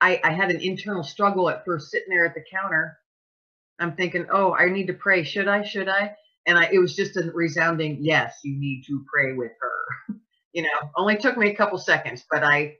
I, 0.00 0.20
I 0.22 0.32
had 0.32 0.50
an 0.50 0.60
internal 0.60 1.02
struggle 1.02 1.48
at 1.48 1.64
first, 1.64 1.90
sitting 1.90 2.10
there 2.10 2.26
at 2.26 2.34
the 2.34 2.44
counter. 2.50 2.98
I'm 3.78 3.94
thinking, 3.94 4.26
oh, 4.32 4.54
I 4.54 4.68
need 4.70 4.86
to 4.86 4.94
pray. 4.94 5.22
Should 5.22 5.48
I? 5.48 5.62
Should 5.62 5.88
I? 5.88 6.14
And 6.46 6.58
I, 6.58 6.68
it 6.72 6.78
was 6.78 6.94
just 6.94 7.16
a 7.16 7.30
resounding 7.34 7.98
yes. 8.00 8.38
You 8.44 8.58
need 8.58 8.84
to 8.86 9.04
pray 9.12 9.32
with 9.34 9.52
her. 9.60 10.16
you 10.52 10.62
know, 10.62 10.90
only 10.96 11.16
took 11.16 11.36
me 11.36 11.50
a 11.50 11.56
couple 11.56 11.78
seconds, 11.78 12.24
but 12.30 12.42
I 12.42 12.76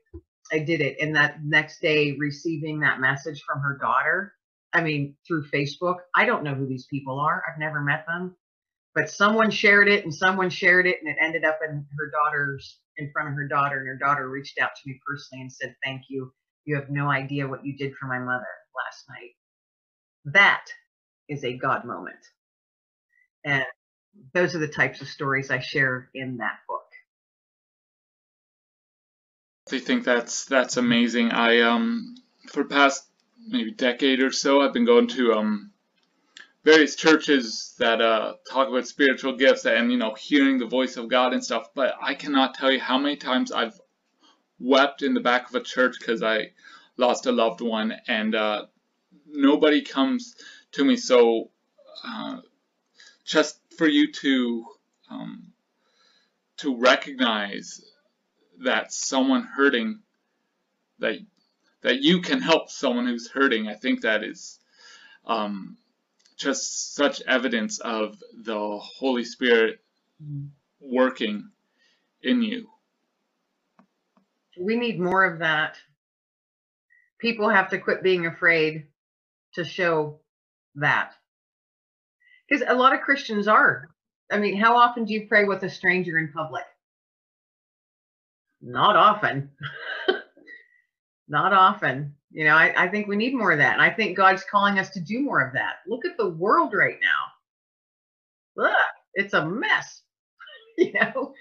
I 0.52 0.60
did 0.60 0.80
it. 0.80 0.96
And 1.00 1.16
that 1.16 1.44
next 1.44 1.80
day, 1.80 2.16
receiving 2.18 2.80
that 2.80 3.00
message 3.00 3.42
from 3.42 3.60
her 3.60 3.76
daughter, 3.78 4.32
I 4.72 4.80
mean, 4.80 5.16
through 5.26 5.48
Facebook, 5.48 5.96
I 6.14 6.24
don't 6.24 6.44
know 6.44 6.54
who 6.54 6.66
these 6.66 6.86
people 6.86 7.18
are. 7.18 7.42
I've 7.48 7.58
never 7.58 7.80
met 7.80 8.06
them, 8.06 8.36
but 8.96 9.10
someone 9.10 9.50
shared 9.50 9.88
it 9.88 10.04
and 10.04 10.12
someone 10.12 10.48
shared 10.48 10.86
it, 10.86 10.96
and 11.02 11.10
it 11.10 11.18
ended 11.22 11.44
up 11.44 11.58
in 11.62 11.86
her 11.98 12.10
daughter's 12.10 12.80
in 12.96 13.12
front 13.12 13.28
of 13.28 13.34
her 13.34 13.46
daughter. 13.46 13.78
And 13.78 13.86
her 13.86 13.98
daughter 13.98 14.28
reached 14.28 14.58
out 14.58 14.70
to 14.74 14.82
me 14.88 14.98
personally 15.06 15.42
and 15.42 15.52
said, 15.52 15.76
Thank 15.84 16.04
you. 16.08 16.32
You 16.64 16.76
have 16.76 16.88
no 16.88 17.08
idea 17.10 17.46
what 17.46 17.64
you 17.64 17.76
did 17.76 17.94
for 17.94 18.06
my 18.06 18.18
mother 18.18 18.46
last 18.74 19.04
night. 19.10 19.32
That 20.34 20.64
is 21.28 21.44
a 21.44 21.58
God 21.58 21.84
moment. 21.84 22.16
And 23.44 23.64
those 24.32 24.56
are 24.56 24.60
the 24.60 24.66
types 24.66 25.02
of 25.02 25.08
stories 25.08 25.50
I 25.50 25.60
share 25.60 26.08
in 26.14 26.38
that 26.38 26.56
book. 26.66 26.80
I 29.70 29.78
think 29.78 30.04
that's 30.04 30.46
that's 30.46 30.78
amazing. 30.78 31.32
I 31.32 31.60
um 31.60 32.14
for 32.48 32.64
past 32.64 33.06
maybe 33.46 33.72
decade 33.72 34.22
or 34.22 34.32
so 34.32 34.62
I've 34.62 34.72
been 34.72 34.86
going 34.86 35.08
to 35.08 35.34
um 35.34 35.72
various 36.66 36.96
churches 36.96 37.76
that 37.78 38.00
uh 38.00 38.34
talk 38.50 38.68
about 38.68 38.88
spiritual 38.88 39.36
gifts 39.36 39.64
and 39.66 39.92
you 39.92 39.96
know 39.96 40.14
hearing 40.14 40.58
the 40.58 40.66
voice 40.66 40.96
of 40.96 41.08
God 41.08 41.32
and 41.32 41.42
stuff, 41.42 41.68
but 41.74 41.94
I 42.02 42.14
cannot 42.14 42.54
tell 42.54 42.72
you 42.72 42.80
how 42.80 42.98
many 42.98 43.14
times 43.16 43.52
I've 43.52 43.80
wept 44.58 45.02
in 45.02 45.14
the 45.14 45.20
back 45.20 45.48
of 45.48 45.54
a 45.54 45.60
church 45.60 45.94
because 46.00 46.24
I 46.24 46.50
lost 46.96 47.26
a 47.26 47.32
loved 47.32 47.60
one 47.60 47.94
and 48.08 48.34
uh 48.34 48.66
nobody 49.28 49.82
comes 49.82 50.34
to 50.72 50.84
me 50.84 50.96
so 50.96 51.50
uh, 52.04 52.38
just 53.24 53.60
for 53.78 53.86
you 53.86 54.10
to 54.12 54.66
um, 55.08 55.52
to 56.56 56.76
recognize 56.80 57.80
that 58.64 58.92
someone 58.92 59.44
hurting 59.44 60.00
that 60.98 61.18
that 61.82 62.02
you 62.02 62.22
can 62.22 62.40
help 62.40 62.70
someone 62.70 63.06
who's 63.06 63.30
hurting. 63.30 63.68
I 63.68 63.74
think 63.74 64.00
that 64.00 64.24
is 64.24 64.58
um, 65.26 65.76
just 66.36 66.94
such 66.94 67.22
evidence 67.22 67.78
of 67.78 68.16
the 68.44 68.78
Holy 68.78 69.24
Spirit 69.24 69.80
working 70.80 71.50
in 72.22 72.42
you. 72.42 72.68
We 74.58 74.76
need 74.76 75.00
more 75.00 75.24
of 75.24 75.40
that. 75.40 75.76
People 77.18 77.48
have 77.48 77.70
to 77.70 77.78
quit 77.78 78.02
being 78.02 78.26
afraid 78.26 78.86
to 79.54 79.64
show 79.64 80.20
that. 80.76 81.12
Because 82.48 82.64
a 82.66 82.74
lot 82.74 82.94
of 82.94 83.00
Christians 83.00 83.48
are. 83.48 83.88
I 84.30 84.38
mean, 84.38 84.56
how 84.56 84.76
often 84.76 85.04
do 85.04 85.14
you 85.14 85.26
pray 85.26 85.44
with 85.44 85.62
a 85.62 85.70
stranger 85.70 86.18
in 86.18 86.32
public? 86.32 86.64
Not 88.60 88.96
often. 88.96 89.50
Not 91.28 91.52
often. 91.52 92.15
You 92.30 92.44
know, 92.44 92.54
I, 92.54 92.84
I, 92.84 92.88
think 92.88 93.06
we 93.06 93.16
need 93.16 93.34
more 93.34 93.52
of 93.52 93.58
that. 93.58 93.74
And 93.74 93.82
I 93.82 93.90
think 93.90 94.16
God's 94.16 94.44
calling 94.50 94.78
us 94.78 94.90
to 94.90 95.00
do 95.00 95.20
more 95.20 95.40
of 95.40 95.54
that. 95.54 95.76
Look 95.86 96.04
at 96.04 96.16
the 96.16 96.28
world 96.28 96.74
right 96.74 96.98
now. 97.00 98.64
Ugh, 98.64 98.74
it's 99.14 99.34
a 99.34 99.46
mess. 99.46 100.02
you 100.78 100.92
know? 100.92 101.34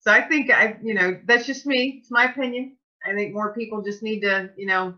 So 0.00 0.10
I 0.10 0.22
think 0.22 0.50
I, 0.50 0.76
you 0.82 0.94
know, 0.94 1.18
that's 1.26 1.46
just 1.46 1.66
me. 1.66 1.98
It's 2.00 2.10
my 2.10 2.24
opinion. 2.24 2.76
I 3.06 3.14
think 3.14 3.32
more 3.32 3.54
people 3.54 3.82
just 3.82 4.02
need 4.02 4.20
to, 4.20 4.50
you 4.56 4.66
know, 4.66 4.94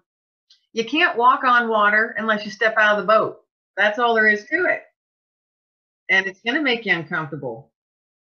you 0.73 0.85
can't 0.85 1.19
walk 1.19 1.45
on 1.45 1.69
water 1.69 2.15
unless 2.19 2.45
you 2.45 2.51
step 2.51 2.77
out 2.79 2.99
of 2.99 3.03
the 3.03 3.07
boat. 3.07 3.39
That's 3.77 3.99
all 3.99 4.15
there 4.15 4.29
is 4.29 4.45
to 4.47 4.65
it. 4.67 4.83
And 6.11 6.27
it's 6.27 6.41
going 6.41 6.57
to 6.57 6.63
make 6.63 6.87
you 6.87 6.93
uncomfortable. 6.95 7.71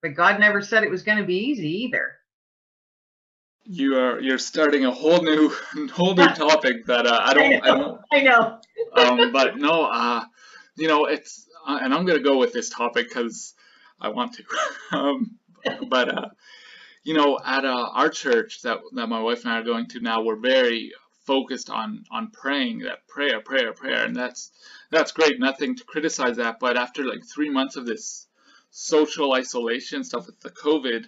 But 0.03 0.15
God 0.15 0.39
never 0.39 0.61
said 0.61 0.83
it 0.83 0.91
was 0.91 1.03
going 1.03 1.19
to 1.19 1.25
be 1.25 1.37
easy 1.37 1.85
either. 1.85 2.13
You 3.69 3.97
are 3.97 4.21
you're 4.21 4.39
starting 4.39 4.85
a 4.85 4.91
whole 4.91 5.23
new 5.23 5.49
whole 5.93 6.15
new 6.15 6.29
topic 6.29 6.87
that 6.87 7.07
uh, 7.07 7.21
I 7.23 7.35
don't 7.35 7.45
I 7.45 7.49
know. 7.49 7.61
I, 7.63 7.77
don't, 7.79 8.01
I 8.13 8.21
know. 8.23 8.61
um, 9.23 9.33
but 9.33 9.57
no, 9.57 9.85
uh, 9.85 10.25
you 10.77 10.89
know 10.89 11.07
it's 11.07 11.47
uh, 11.67 11.79
and 11.83 11.93
I'm 11.93 12.07
going 12.07 12.19
to 12.19 12.25
go 12.25 12.39
with 12.39 12.53
this 12.53 12.71
topic 12.71 13.09
because 13.09 13.55
I 14.01 14.09
want 14.11 14.35
to. 14.35 14.45
um, 14.93 15.39
but 15.89 16.17
uh, 16.17 16.29
you 17.03 17.15
know, 17.15 17.39
at 17.45 17.65
uh, 17.65 17.89
our 17.95 18.09
church 18.09 18.63
that 18.63 18.79
that 18.93 19.09
my 19.09 19.21
wife 19.21 19.45
and 19.45 19.53
I 19.53 19.59
are 19.59 19.65
going 19.65 19.89
to 19.89 20.01
now, 20.01 20.23
we're 20.23 20.37
very 20.41 20.93
focused 21.27 21.71
on 21.71 22.05
on 22.11 22.31
praying 22.31 22.81
that 22.81 23.07
prayer 23.09 23.41
prayer 23.41 23.73
prayer 23.73 24.05
and 24.05 24.15
that's 24.15 24.53
that's 24.93 25.11
great 25.11 25.41
nothing 25.41 25.75
to 25.75 25.85
criticize 25.85 26.37
that 26.37 26.59
but 26.61 26.77
after 26.77 27.05
like 27.05 27.25
three 27.27 27.51
months 27.51 27.75
of 27.75 27.85
this 27.85 28.29
social 28.71 29.33
isolation 29.33 30.05
stuff 30.05 30.27
with 30.27 30.39
the 30.41 30.51
covid 30.51 31.07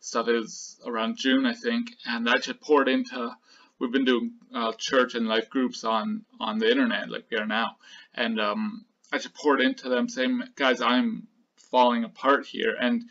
stuff 0.00 0.28
is 0.28 0.80
around 0.86 1.16
june 1.16 1.46
i 1.46 1.54
think 1.54 1.92
and 2.06 2.26
that 2.26 2.42
just 2.42 2.60
poured 2.60 2.88
into 2.88 3.30
we've 3.78 3.92
been 3.92 4.04
doing 4.04 4.32
uh, 4.54 4.72
church 4.72 5.14
and 5.14 5.26
life 5.28 5.48
groups 5.48 5.84
on 5.84 6.24
on 6.40 6.58
the 6.58 6.70
internet 6.70 7.10
like 7.10 7.24
we 7.30 7.36
are 7.36 7.46
now 7.46 7.76
and 8.14 8.40
um 8.40 8.84
i 9.12 9.16
just 9.16 9.34
poured 9.34 9.60
into 9.60 9.88
them 9.88 10.08
saying 10.08 10.42
guys 10.56 10.80
i'm 10.80 11.26
falling 11.70 12.04
apart 12.04 12.46
here 12.46 12.74
and 12.80 13.02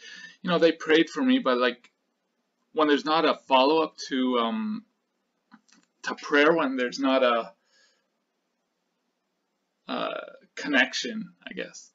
you 0.41 0.49
know 0.49 0.57
they 0.57 0.71
prayed 0.71 1.09
for 1.09 1.23
me 1.23 1.39
but 1.39 1.57
like 1.57 1.89
when 2.73 2.87
there's 2.87 3.05
not 3.05 3.25
a 3.25 3.35
follow-up 3.47 3.95
to 3.97 4.37
um 4.39 4.83
to 6.03 6.15
prayer 6.15 6.53
when 6.53 6.75
there's 6.75 6.99
not 6.99 7.23
a, 7.23 7.51
a 9.87 10.09
connection, 10.55 11.33
I 11.47 11.53
guess. 11.53 11.91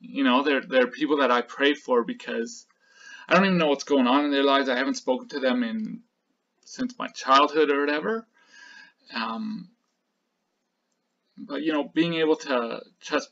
You 0.00 0.24
know, 0.24 0.42
there, 0.42 0.60
there 0.60 0.84
are 0.84 0.88
people 0.88 1.18
that 1.18 1.30
I 1.30 1.40
pray 1.42 1.74
for 1.74 2.04
because 2.04 2.66
I 3.28 3.34
don't 3.34 3.46
even 3.46 3.58
know 3.58 3.68
what's 3.68 3.84
going 3.84 4.06
on 4.06 4.24
in 4.24 4.30
their 4.30 4.44
lives. 4.44 4.68
I 4.68 4.76
haven't 4.76 4.96
spoken 4.96 5.28
to 5.28 5.40
them 5.40 5.62
in 5.62 6.00
since 6.64 6.94
my 6.98 7.08
childhood 7.08 7.70
or 7.70 7.80
whatever. 7.80 8.26
Um, 9.14 9.68
but 11.36 11.62
you 11.62 11.72
know, 11.72 11.84
being 11.84 12.14
able 12.14 12.36
to 12.36 12.80
just 13.00 13.30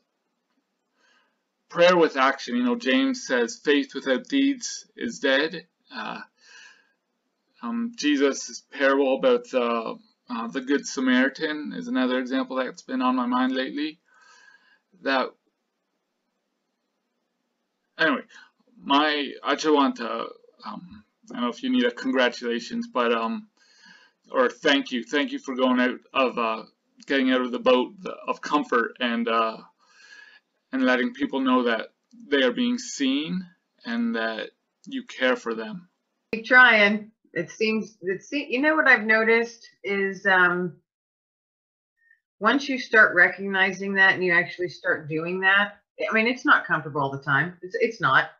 prayer 1.72 1.96
with 1.96 2.16
action. 2.16 2.56
You 2.56 2.64
know, 2.64 2.76
James 2.76 3.26
says 3.26 3.60
faith 3.64 3.94
without 3.94 4.28
deeds 4.28 4.86
is 4.96 5.18
dead. 5.18 5.66
Uh, 5.94 6.20
um, 7.62 7.92
Jesus' 7.96 8.62
parable 8.70 9.16
about 9.16 9.48
the 9.50 9.96
uh, 10.30 10.48
the 10.48 10.60
Good 10.60 10.86
Samaritan 10.86 11.72
is 11.76 11.88
another 11.88 12.18
example 12.18 12.56
that's 12.56 12.82
been 12.82 13.02
on 13.02 13.16
my 13.16 13.26
mind 13.26 13.54
lately. 13.54 13.98
That 15.02 15.28
anyway, 17.98 18.22
my 18.82 19.32
I 19.42 19.54
just 19.54 19.74
want 19.74 19.96
to 19.96 20.26
um, 20.64 21.04
I 21.30 21.34
don't 21.34 21.42
know 21.42 21.48
if 21.48 21.62
you 21.62 21.70
need 21.70 21.84
a 21.84 21.90
congratulations, 21.90 22.88
but 22.92 23.12
um, 23.12 23.48
or 24.30 24.48
thank 24.48 24.90
you, 24.90 25.04
thank 25.04 25.32
you 25.32 25.38
for 25.38 25.54
going 25.54 25.80
out 25.80 26.00
of 26.12 26.38
uh, 26.38 26.62
getting 27.06 27.30
out 27.30 27.40
of 27.40 27.52
the 27.52 27.58
boat 27.58 27.94
of 28.26 28.40
comfort 28.40 28.96
and 29.00 29.28
uh, 29.28 29.56
and 30.72 30.84
letting 30.84 31.14
people 31.14 31.40
know 31.40 31.64
that 31.64 31.88
they 32.28 32.42
are 32.42 32.52
being 32.52 32.78
seen 32.78 33.46
and 33.84 34.14
that 34.14 34.50
you 34.86 35.04
care 35.04 35.36
for 35.36 35.54
them. 35.54 35.88
Keep 36.32 36.44
trying 36.46 37.12
it 37.32 37.50
seems 37.50 37.96
it 38.02 38.22
see 38.22 38.46
you 38.50 38.60
know 38.60 38.74
what 38.74 38.86
I've 38.86 39.04
noticed 39.04 39.68
is 39.82 40.26
um 40.26 40.76
once 42.40 42.68
you 42.68 42.78
start 42.78 43.14
recognizing 43.14 43.94
that 43.94 44.14
and 44.14 44.24
you 44.24 44.32
actually 44.32 44.68
start 44.68 45.08
doing 45.08 45.40
that, 45.40 45.78
I 46.08 46.12
mean 46.12 46.26
it's 46.26 46.44
not 46.44 46.66
comfortable 46.66 47.00
all 47.00 47.10
the 47.10 47.22
time. 47.22 47.56
It's 47.62 47.76
it's 47.78 48.00
not. 48.00 48.30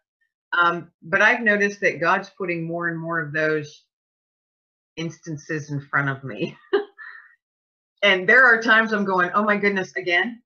Um, 0.60 0.90
but 1.02 1.22
I've 1.22 1.40
noticed 1.40 1.80
that 1.80 2.00
God's 2.00 2.30
putting 2.30 2.64
more 2.64 2.88
and 2.88 2.98
more 2.98 3.20
of 3.20 3.32
those 3.32 3.84
instances 4.96 5.70
in 5.70 5.80
front 5.80 6.08
of 6.08 6.22
me. 6.24 6.56
and 8.02 8.28
there 8.28 8.44
are 8.44 8.60
times 8.60 8.92
I'm 8.92 9.04
going, 9.04 9.30
oh 9.34 9.44
my 9.44 9.56
goodness, 9.56 9.96
again? 9.96 10.42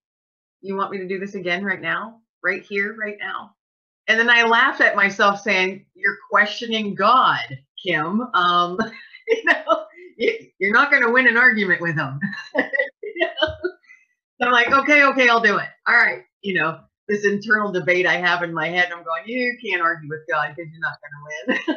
You 0.61 0.77
want 0.77 0.91
me 0.91 0.99
to 0.99 1.09
do 1.09 1.19
this 1.19 1.35
again 1.35 1.65
right 1.65 1.81
now? 1.81 2.21
Right 2.43 2.63
here, 2.63 2.97
right 2.99 3.17
now? 3.21 3.55
And 4.09 4.19
then 4.19 4.31
I 4.31 4.45
laugh 4.45 4.81
at 4.81 4.95
myself 4.95 5.41
saying, 5.41 5.85
You're 5.95 6.19
questioning 6.31 6.95
God. 6.95 7.59
Kim. 7.83 8.23
Um, 8.35 8.79
you 9.29 9.45
know, 9.45 9.87
you're 10.59 10.73
not 10.73 10.91
going 10.91 11.03
to 11.03 11.11
win 11.11 11.29
an 11.29 11.37
argument 11.37 11.81
with 11.81 11.97
him. 11.97 12.21
you 12.55 13.15
know? 13.21 13.49
I'm 14.41 14.53
like, 14.53 14.73
okay, 14.73 15.05
okay, 15.05 15.29
I'll 15.29 15.41
do 15.41 15.57
it. 15.59 15.69
All 15.89 15.97
right, 15.97 16.23
you 16.43 16.55
know, 16.55 16.81
this 17.09 17.25
internal 17.25 17.73
debate 17.73 18.07
I 18.07 18.17
have 18.17 18.43
in 18.43 18.53
my 18.53 18.69
head. 18.69 18.89
I'm 18.93 19.05
going, 19.05 19.23
you 19.27 19.57
can't 19.65 19.83
argue 19.83 20.09
with 20.09 20.21
God 20.29 20.55
because 20.55 20.71
you're 20.73 20.81
not 20.81 20.99
going 21.01 21.59
to 21.61 21.69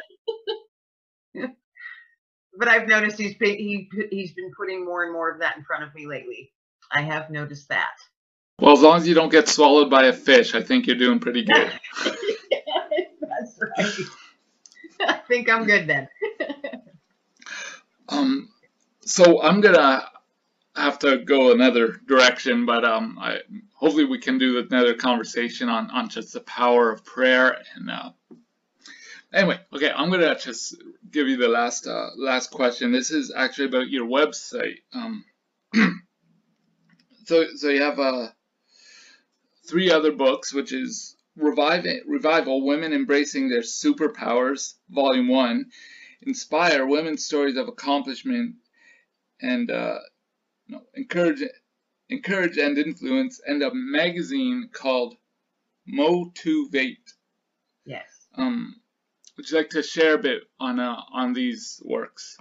win. 1.36 1.56
but 2.58 2.68
I've 2.68 2.88
noticed 2.88 3.18
he's 3.18 3.36
he 3.40 3.90
he's 4.10 4.34
been 4.34 4.52
putting 4.56 4.86
more 4.86 5.04
and 5.04 5.14
more 5.14 5.30
of 5.30 5.40
that 5.40 5.58
in 5.58 5.64
front 5.64 5.84
of 5.84 5.94
me 5.94 6.08
lately. 6.08 6.52
I 6.92 7.02
have 7.02 7.30
noticed 7.30 7.70
that. 7.70 7.94
Well, 8.60 8.74
as 8.74 8.82
long 8.82 8.98
as 8.98 9.08
you 9.08 9.14
don't 9.14 9.32
get 9.32 9.48
swallowed 9.48 9.90
by 9.90 10.06
a 10.06 10.14
fish, 10.14 10.54
I 10.54 10.62
think 10.62 10.88
you're 10.88 10.98
doing 10.98 11.20
pretty 11.20 11.44
good. 11.44 11.72
That's 12.04 13.60
right. 13.78 13.94
I 15.08 15.14
think 15.28 15.50
I'm 15.50 15.66
good 15.66 15.88
then. 15.88 16.10
um, 18.10 18.50
so 19.02 19.42
I'm 19.42 19.62
gonna 19.62 20.10
have 20.82 21.00
to 21.00 21.20
go 21.20 21.52
another 21.52 22.00
direction, 22.08 22.66
but 22.66 22.84
um, 22.86 23.18
I 23.20 23.40
hopefully 23.74 24.06
we 24.06 24.20
can 24.20 24.38
do 24.38 24.60
another 24.60 24.94
conversation 24.94 25.70
on 25.70 25.90
on 25.92 26.10
just 26.10 26.34
the 26.34 26.42
power 26.42 26.92
of 26.92 27.06
prayer 27.06 27.58
and 27.76 27.90
uh, 27.90 28.12
anyway, 29.34 29.60
okay, 29.74 29.92
I'm 29.92 30.10
gonna 30.10 30.38
just 30.38 30.76
give 31.12 31.28
you 31.28 31.38
the 31.38 31.48
last 31.48 31.88
uh, 31.88 32.10
last 32.18 32.52
question. 32.52 32.92
This 32.92 33.12
is 33.12 33.34
actually 33.36 33.66
about 33.66 33.90
your 33.90 34.08
website. 34.08 34.78
Um, 34.94 35.26
so 37.26 37.46
so 37.56 37.70
you 37.70 37.82
have 37.82 38.00
uh, 38.00 38.30
three 39.68 39.92
other 39.92 40.12
books, 40.12 40.54
which 40.54 40.74
is 40.74 41.16
Revive 41.36 41.86
Revival: 42.08 42.66
Women 42.66 42.94
Embracing 42.94 43.50
Their 43.50 43.62
Superpowers, 43.62 44.74
Volume 44.90 45.28
One, 45.28 45.66
Inspire: 46.22 46.86
Women's 46.86 47.26
Stories 47.26 47.58
of 47.58 47.68
Accomplishment, 47.68 48.56
and 49.42 49.72
uh, 49.72 50.00
no, 50.70 50.82
encourage 50.94 51.44
encourage 52.10 52.58
and 52.58 52.78
influence, 52.78 53.42
and 53.46 53.62
a 53.62 53.74
magazine 53.74 54.70
called 54.72 55.16
Mo2Vate. 55.92 57.14
Yes. 57.86 58.08
Um, 58.36 58.76
would 59.36 59.50
you 59.50 59.58
like 59.58 59.70
to 59.72 59.84
share 59.84 60.16
a 60.16 60.20
bit 60.20 60.44
on 60.60 60.80
uh, 60.80 61.02
on 61.12 61.34
these 61.34 61.82
works? 61.84 62.38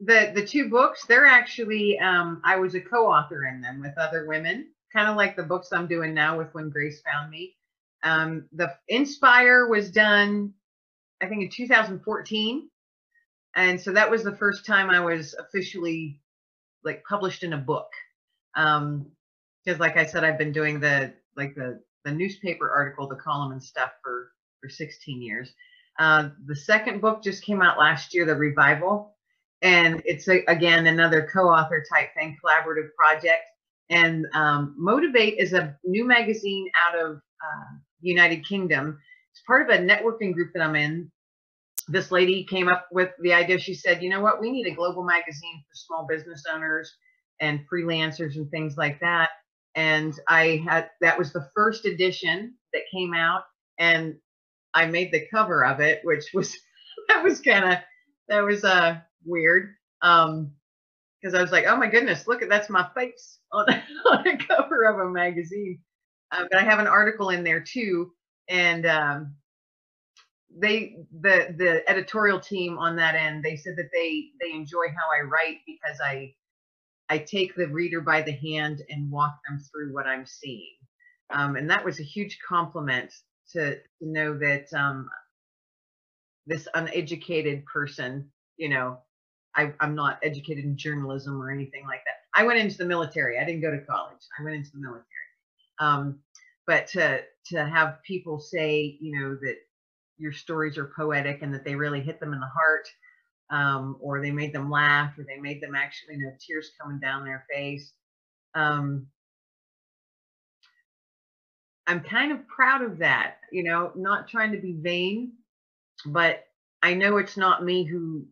The 0.00 0.32
the 0.34 0.44
two 0.44 0.68
books, 0.68 1.04
they're 1.06 1.26
actually 1.26 1.98
um, 1.98 2.42
I 2.44 2.56
was 2.56 2.74
a 2.74 2.80
co-author 2.80 3.46
in 3.46 3.60
them 3.60 3.80
with 3.80 3.96
other 3.96 4.26
women, 4.26 4.68
kind 4.92 5.08
of 5.08 5.16
like 5.16 5.36
the 5.36 5.44
books 5.44 5.72
I'm 5.72 5.86
doing 5.86 6.14
now 6.14 6.36
with 6.36 6.52
When 6.52 6.70
Grace 6.70 7.00
Found 7.02 7.30
Me. 7.30 7.56
Um, 8.02 8.48
the 8.52 8.74
Inspire 8.88 9.68
was 9.68 9.92
done, 9.92 10.54
I 11.20 11.28
think, 11.28 11.42
in 11.42 11.50
2014, 11.50 12.68
and 13.56 13.80
so 13.80 13.92
that 13.92 14.10
was 14.10 14.24
the 14.24 14.36
first 14.36 14.66
time 14.66 14.90
I 14.90 15.00
was 15.00 15.34
officially 15.34 16.20
like 16.84 17.02
published 17.08 17.42
in 17.42 17.52
a 17.52 17.58
book. 17.58 17.88
Um, 18.56 19.10
because 19.64 19.78
like 19.78 19.96
I 19.96 20.06
said, 20.06 20.24
I've 20.24 20.38
been 20.38 20.52
doing 20.52 20.80
the 20.80 21.14
like 21.36 21.54
the 21.54 21.80
the 22.04 22.12
newspaper 22.12 22.70
article, 22.70 23.06
the 23.06 23.16
column 23.16 23.52
and 23.52 23.62
stuff 23.62 23.90
for 24.02 24.32
for 24.60 24.68
16 24.68 25.22
years. 25.22 25.52
Uh, 25.98 26.30
the 26.46 26.56
second 26.56 27.00
book 27.00 27.22
just 27.22 27.44
came 27.44 27.62
out 27.62 27.78
last 27.78 28.14
year, 28.14 28.24
The 28.24 28.34
Revival, 28.34 29.14
and 29.60 30.02
it's 30.04 30.28
a, 30.28 30.44
again 30.46 30.86
another 30.86 31.28
co-author 31.32 31.84
type 31.92 32.08
thing, 32.14 32.36
collaborative 32.44 32.88
project. 32.96 33.42
And 33.90 34.26
um, 34.34 34.74
Mo2Vate 34.80 35.36
is 35.36 35.52
a 35.52 35.76
new 35.84 36.06
magazine 36.06 36.66
out 36.80 36.98
of 36.98 37.16
uh, 37.16 37.76
United 38.00 38.46
Kingdom. 38.46 38.98
It's 39.32 39.42
part 39.46 39.68
of 39.68 39.76
a 39.76 39.80
networking 39.82 40.32
group 40.32 40.52
that 40.54 40.62
I'm 40.62 40.76
in. 40.76 41.10
This 41.88 42.10
lady 42.10 42.44
came 42.44 42.68
up 42.68 42.86
with 42.92 43.10
the 43.20 43.32
idea. 43.32 43.58
She 43.58 43.74
said, 43.74 44.02
"You 44.02 44.10
know 44.10 44.20
what? 44.20 44.40
We 44.40 44.50
need 44.50 44.66
a 44.66 44.74
global 44.74 45.04
magazine 45.04 45.64
for 45.68 45.74
small 45.74 46.06
business 46.08 46.44
owners 46.52 46.94
and 47.40 47.60
freelancers 47.72 48.36
and 48.36 48.50
things 48.50 48.76
like 48.76 49.00
that." 49.00 49.30
and 49.74 50.14
I 50.28 50.62
had 50.68 50.90
that 51.00 51.18
was 51.18 51.32
the 51.32 51.48
first 51.54 51.86
edition 51.86 52.54
that 52.72 52.82
came 52.92 53.14
out, 53.14 53.44
and 53.78 54.16
I 54.74 54.86
made 54.86 55.12
the 55.12 55.26
cover 55.32 55.64
of 55.64 55.80
it, 55.80 56.00
which 56.04 56.26
was 56.34 56.56
that 57.08 57.22
was 57.24 57.40
kind 57.40 57.64
of 57.72 57.78
that 58.28 58.42
was 58.44 58.64
uh 58.64 58.98
weird, 59.24 59.74
um, 60.02 60.52
because 61.20 61.34
I 61.34 61.42
was 61.42 61.52
like, 61.52 61.66
oh 61.66 61.76
my 61.76 61.88
goodness, 61.88 62.26
look 62.26 62.42
at 62.42 62.48
that's 62.48 62.70
my 62.70 62.88
face 62.96 63.38
on 63.52 63.66
on 64.10 64.26
a 64.26 64.36
cover 64.38 64.84
of 64.84 64.98
a 65.00 65.10
magazine. 65.10 65.80
Uh, 66.32 66.44
but 66.50 66.60
I 66.60 66.64
have 66.64 66.78
an 66.80 66.86
article 66.86 67.30
in 67.30 67.44
there 67.44 67.60
too, 67.62 68.12
and 68.48 68.86
um, 68.86 69.34
they 70.58 70.96
the 71.20 71.54
the 71.56 71.88
editorial 71.88 72.38
team 72.38 72.78
on 72.78 72.96
that 72.96 73.14
end 73.14 73.42
they 73.42 73.56
said 73.56 73.74
that 73.76 73.90
they 73.92 74.26
they 74.40 74.54
enjoy 74.54 74.86
how 74.88 75.08
I 75.16 75.22
write 75.22 75.58
because 75.66 75.98
I 76.04 76.34
I 77.12 77.18
take 77.18 77.54
the 77.54 77.68
reader 77.68 78.00
by 78.00 78.22
the 78.22 78.32
hand 78.32 78.80
and 78.88 79.10
walk 79.10 79.38
them 79.46 79.60
through 79.60 79.92
what 79.92 80.06
I'm 80.06 80.24
seeing. 80.24 80.76
Um, 81.28 81.56
and 81.56 81.68
that 81.68 81.84
was 81.84 82.00
a 82.00 82.04
huge 82.04 82.38
compliment 82.48 83.12
to, 83.52 83.74
to 83.76 83.80
know 84.00 84.38
that 84.38 84.72
um, 84.72 85.10
this 86.46 86.66
uneducated 86.74 87.66
person, 87.66 88.30
you 88.56 88.70
know, 88.70 88.98
I, 89.54 89.74
I'm 89.80 89.94
not 89.94 90.20
educated 90.22 90.64
in 90.64 90.78
journalism 90.78 91.38
or 91.40 91.50
anything 91.50 91.84
like 91.86 92.00
that. 92.06 92.14
I 92.34 92.44
went 92.44 92.58
into 92.58 92.78
the 92.78 92.86
military. 92.86 93.38
I 93.38 93.44
didn't 93.44 93.60
go 93.60 93.70
to 93.70 93.84
college. 93.84 94.22
I 94.38 94.42
went 94.42 94.56
into 94.56 94.70
the 94.72 94.80
military. 94.80 95.04
Um, 95.80 96.20
but 96.66 96.86
to 96.88 97.20
to 97.48 97.66
have 97.66 98.02
people 98.04 98.40
say, 98.40 98.96
you 99.00 99.20
know, 99.20 99.36
that 99.42 99.56
your 100.18 100.32
stories 100.32 100.78
are 100.78 100.92
poetic 100.96 101.42
and 101.42 101.52
that 101.54 101.64
they 101.64 101.74
really 101.74 102.00
hit 102.00 102.20
them 102.20 102.32
in 102.32 102.40
the 102.40 102.46
heart 102.46 102.86
um, 103.52 103.96
or 104.00 104.20
they 104.20 104.30
made 104.30 104.52
them 104.52 104.70
laugh, 104.70 105.16
or 105.18 105.24
they 105.24 105.38
made 105.38 105.60
them 105.60 105.74
actually, 105.74 106.16
you 106.16 106.22
know, 106.24 106.32
tears 106.44 106.70
coming 106.80 106.98
down 106.98 107.24
their 107.24 107.44
face. 107.52 107.92
Um, 108.54 109.06
I'm 111.86 112.00
kind 112.00 112.32
of 112.32 112.48
proud 112.48 112.82
of 112.82 112.98
that, 112.98 113.36
you 113.52 113.62
know, 113.62 113.92
not 113.94 114.28
trying 114.28 114.52
to 114.52 114.58
be 114.58 114.72
vain, 114.72 115.32
but 116.06 116.46
I 116.82 116.94
know 116.94 117.18
it's 117.18 117.36
not 117.36 117.64
me 117.64 117.84
who 117.84 118.24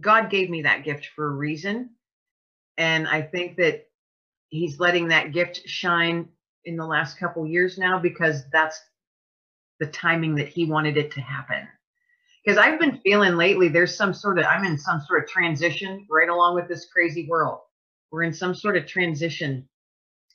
God 0.00 0.30
gave 0.30 0.48
me 0.48 0.62
that 0.62 0.84
gift 0.84 1.10
for 1.14 1.26
a 1.26 1.36
reason. 1.36 1.90
And 2.78 3.06
I 3.06 3.22
think 3.22 3.56
that 3.56 3.86
He's 4.48 4.80
letting 4.80 5.08
that 5.08 5.32
gift 5.32 5.68
shine 5.68 6.28
in 6.64 6.76
the 6.76 6.86
last 6.86 7.18
couple 7.18 7.46
years 7.46 7.76
now 7.76 7.98
because 7.98 8.44
that's 8.52 8.80
the 9.80 9.86
timing 9.86 10.36
that 10.36 10.48
He 10.48 10.66
wanted 10.66 10.96
it 10.96 11.12
to 11.12 11.20
happen 11.20 11.68
because 12.44 12.58
I've 12.58 12.78
been 12.78 12.98
feeling 12.98 13.36
lately 13.36 13.68
there's 13.68 13.96
some 13.96 14.12
sort 14.12 14.38
of 14.38 14.44
I'm 14.44 14.64
in 14.64 14.78
some 14.78 15.00
sort 15.00 15.22
of 15.22 15.28
transition 15.28 16.06
right 16.10 16.28
along 16.28 16.54
with 16.54 16.68
this 16.68 16.86
crazy 16.92 17.26
world. 17.28 17.60
We're 18.10 18.24
in 18.24 18.34
some 18.34 18.54
sort 18.54 18.76
of 18.76 18.86
transition, 18.86 19.68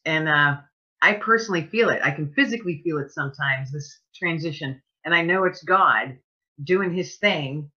and 0.06 0.28
uh, 0.28 0.58
I 1.02 1.14
personally 1.14 1.68
feel 1.68 1.90
it. 1.90 2.02
I 2.04 2.12
can 2.12 2.34
physically 2.34 2.82
feel 2.84 2.98
it 2.98 3.12
sometimes 3.12 3.72
this 3.72 4.00
transition, 4.16 4.82
and 5.06 5.14
I 5.14 5.22
know 5.22 5.46
it's 5.46 5.64
God 5.64 6.18
doing 6.64 6.94
His 6.94 7.18
thing, 7.18 7.70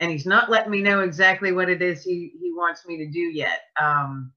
and 0.00 0.10
He's 0.10 0.26
not 0.26 0.50
letting 0.50 0.70
me 0.70 0.82
know 0.82 1.00
exactly 1.00 1.52
what 1.52 1.70
it 1.70 1.82
is 1.82 2.04
He 2.04 2.32
He 2.40 2.52
wants 2.52 2.86
me 2.86 2.98
to 2.98 3.10
do 3.10 3.20
yet. 3.20 3.60
Um, 3.80 4.32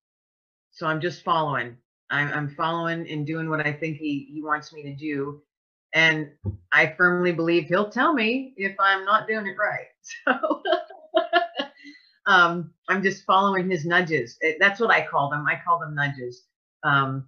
so 0.72 0.88
I'm 0.88 1.02
just 1.02 1.24
following. 1.24 1.78
I'm, 2.10 2.30
I'm 2.30 2.56
following 2.56 3.10
and 3.10 3.28
doing 3.28 3.50
what 3.50 3.66
I 3.66 3.74
think 3.74 3.98
He 3.98 4.30
He 4.34 4.42
wants 4.42 4.72
me 4.72 4.84
to 4.84 4.96
do 4.96 5.42
and 5.94 6.30
I 6.72 6.94
firmly 6.98 7.32
believe 7.32 7.66
he'll 7.68 7.90
tell 7.90 8.14
me 8.14 8.54
if 8.58 8.76
I'm 8.80 9.06
not 9.06 9.28
doing 9.28 9.48
it 9.48 9.58
right. 9.58 9.88
So 12.26 12.32
um, 12.32 12.72
I'm 12.90 13.04
just 13.04 13.26
following 13.26 13.70
his 13.70 13.86
nudges. 13.86 14.38
It, 14.42 14.58
that's 14.60 14.80
what 14.80 14.92
I 14.92 15.06
call 15.06 15.30
them. 15.30 15.46
I 15.48 15.60
call 15.64 15.80
them 15.80 15.96
nudges. 15.96 16.44
Um, 16.84 17.26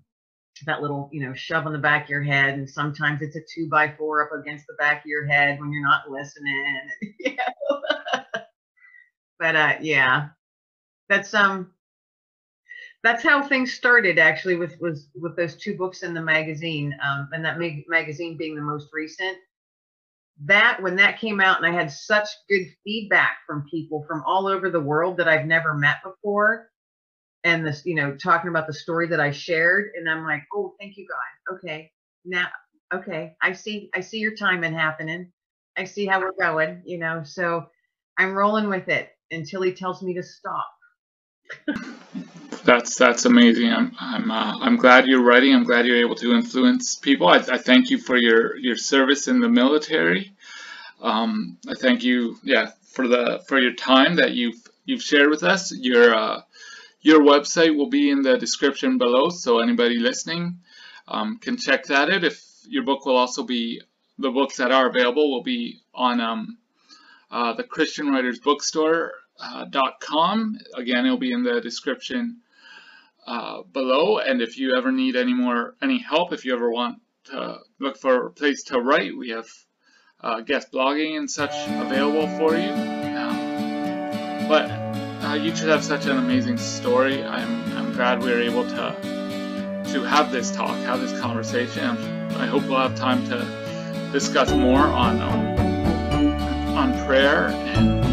that 0.66 0.82
little, 0.82 1.10
you 1.12 1.22
know, 1.26 1.34
shove 1.34 1.66
on 1.66 1.74
the 1.74 1.80
back 1.80 2.06
of 2.06 2.10
your 2.10 2.24
head, 2.24 2.54
and 2.54 2.70
sometimes 2.70 3.22
it's 3.22 3.36
a 3.36 3.42
two 3.54 3.68
by 3.70 3.94
four 3.98 4.24
up 4.24 4.40
against 4.40 4.68
the 4.68 4.76
back 4.76 5.00
of 5.00 5.06
your 5.08 5.26
head 5.26 5.60
when 5.60 5.72
you're 5.72 5.84
not 5.84 6.10
listening. 6.10 6.82
but 9.40 9.56
uh, 9.56 9.76
yeah, 9.82 10.30
that's 11.10 11.34
um, 11.34 11.72
that's 13.06 13.24
how 13.24 13.48
things 13.48 13.72
started 13.72 14.18
actually 14.18 14.56
with 14.56 14.82
was 14.82 15.10
with 15.14 15.36
those 15.36 15.56
two 15.56 15.78
books 15.78 16.02
in 16.02 16.16
the 16.16 16.22
magazine 16.22 16.92
um, 17.06 17.30
and 17.34 17.46
that 17.46 17.60
mag- 17.60 17.86
magazine 17.88 18.36
being 18.36 18.56
the 18.56 18.62
most 18.62 18.90
recent. 18.92 19.38
That 20.44 20.82
when 20.82 20.96
that 20.96 21.20
came 21.20 21.40
out 21.40 21.64
and 21.64 21.66
i 21.68 21.72
had 21.72 21.90
such 21.90 22.28
good 22.50 22.66
feedback 22.84 23.38
from 23.48 23.68
people 23.70 24.04
from 24.08 24.24
all 24.26 24.48
over 24.48 24.70
the 24.70 24.82
world 24.82 25.16
that 25.18 25.30
i've 25.30 25.46
never 25.46 25.76
met 25.76 25.98
before 26.04 26.72
and 27.46 27.66
this 27.66 27.86
you 27.86 27.96
know 27.96 28.16
talking 28.18 28.50
about 28.50 28.68
the 28.68 28.74
story 28.74 29.08
that 29.08 29.22
i 29.22 29.32
shared 29.32 29.92
and 29.96 30.10
i'm 30.10 30.26
like 30.26 30.42
oh 30.54 30.74
thank 30.80 30.98
you 30.98 31.08
god. 31.08 31.56
Okay. 31.56 31.92
Now 32.26 32.48
okay. 32.94 33.36
I 33.42 33.54
see 33.54 33.90
i 33.94 34.02
see 34.02 34.18
your 34.18 34.36
timing 34.36 34.74
happening. 34.74 35.32
I 35.78 35.86
see 35.86 36.06
how 36.06 36.20
we're 36.20 36.34
going 36.38 36.82
you 36.86 36.98
know 36.98 37.24
so 37.24 37.68
i'm 38.18 38.34
rolling 38.34 38.68
with 38.68 38.90
it 38.90 39.12
until 39.32 39.62
he 39.62 39.72
tells 39.72 40.02
me 40.02 40.14
to 40.16 40.24
stop 40.24 40.68
that's 42.64 42.96
that's 42.96 43.26
amazing. 43.26 43.72
I'm 43.72 43.96
I'm 44.00 44.32
uh, 44.32 44.60
I'm 44.60 44.78
glad 44.78 45.08
you're 45.08 45.24
writing. 45.24 45.54
I'm 45.54 45.64
glad 45.64 45.86
you're 45.86 45.98
able 46.06 46.16
to 46.16 46.34
influence 46.34 46.96
people. 46.96 47.28
I, 47.28 47.38
I 47.38 47.58
thank 47.58 47.90
you 47.90 47.98
for 47.98 48.18
your 48.18 48.58
your 48.58 48.78
service 48.78 49.28
in 49.28 49.40
the 49.40 49.50
military. 49.50 50.34
Um, 51.02 51.58
I 51.68 51.74
thank 51.76 52.04
you, 52.04 52.38
yeah, 52.44 52.72
for 52.92 53.08
the 53.08 53.44
for 53.48 53.60
your 53.60 53.74
time 53.74 54.16
that 54.16 54.32
you've 54.32 54.62
you've 54.86 55.04
shared 55.04 55.30
with 55.30 55.44
us. 55.44 55.72
Your 55.72 56.16
uh, 56.16 56.42
your 57.02 57.22
website 57.22 57.76
will 57.76 57.90
be 57.90 58.10
in 58.10 58.22
the 58.22 58.38
description 58.38 58.98
below, 58.98 59.30
so 59.30 59.60
anybody 59.60 60.00
listening 60.00 60.60
um, 61.08 61.38
can 61.38 61.58
check 61.58 61.86
that 61.86 62.10
out. 62.10 62.24
If 62.24 62.44
your 62.68 62.84
book 62.84 63.06
will 63.06 63.18
also 63.18 63.44
be 63.44 63.82
the 64.18 64.32
books 64.32 64.58
that 64.58 64.72
are 64.72 64.90
available 64.90 65.32
will 65.32 65.44
be 65.44 65.82
on 65.94 66.20
um, 66.22 66.58
uh, 67.30 67.54
the 67.54 67.64
Christian 67.64 68.10
Writers 68.10 68.40
Bookstore 68.40 69.12
uh, 69.40 69.66
.com. 70.00 70.58
Again, 70.76 71.06
it'll 71.06 71.18
be 71.18 71.34
in 71.34 71.44
the 71.44 71.60
description 71.62 72.42
uh, 73.26 73.64
below. 73.64 74.20
And 74.20 74.42
if 74.42 74.58
you 74.58 74.76
ever 74.78 74.92
need 74.92 75.16
any 75.16 75.34
more 75.34 75.76
any 75.82 76.00
help, 76.00 76.34
if 76.34 76.46
you 76.46 76.54
ever 76.54 76.70
want 76.70 77.00
to 77.26 77.60
look 77.80 77.98
for 77.98 78.28
a 78.28 78.32
place 78.32 78.64
to 78.66 78.80
write, 78.80 79.18
we 79.18 79.30
have 79.30 79.48
uh, 80.22 80.42
guest 80.42 80.72
blogging 80.72 81.18
and 81.18 81.30
such 81.30 81.54
available 81.68 82.28
for 82.38 82.56
you. 82.58 82.70
Um, 82.70 84.48
but 84.48 84.70
uh, 85.26 85.34
you 85.34 85.56
should 85.56 85.70
have 85.70 85.84
such 85.84 86.06
an 86.06 86.18
amazing 86.18 86.58
story. 86.58 87.24
I'm 87.24 87.64
I'm 87.74 87.94
glad 87.94 88.24
we 88.24 88.32
were 88.32 88.42
able 88.42 88.64
to 88.64 88.96
to 89.94 90.04
have 90.04 90.32
this 90.32 90.52
talk, 90.52 90.76
have 90.86 91.00
this 91.00 91.20
conversation. 91.20 91.98
I 92.36 92.46
hope 92.46 92.64
we'll 92.64 92.80
have 92.80 92.96
time 92.96 93.26
to 93.30 94.10
discuss 94.12 94.52
more 94.52 94.80
on 94.82 95.22
um, 95.22 96.78
on 96.78 97.06
prayer 97.06 97.48
and 97.48 98.06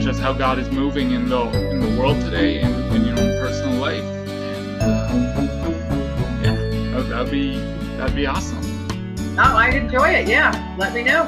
just 0.00 0.20
how 0.20 0.32
God 0.32 0.58
is 0.58 0.70
moving 0.70 1.10
in 1.10 1.28
the 1.28 1.42
in 1.70 1.80
the 1.80 2.00
world 2.00 2.20
today 2.20 2.60
and 2.60 2.75
that'd 7.26 7.32
be 7.32 7.58
that'd 7.96 8.16
be 8.16 8.26
awesome. 8.26 8.58
Oh, 9.38 9.56
I'd 9.56 9.74
enjoy 9.74 10.10
it. 10.10 10.28
Yeah, 10.28 10.76
let 10.78 10.94
me 10.94 11.02
know. 11.02 11.24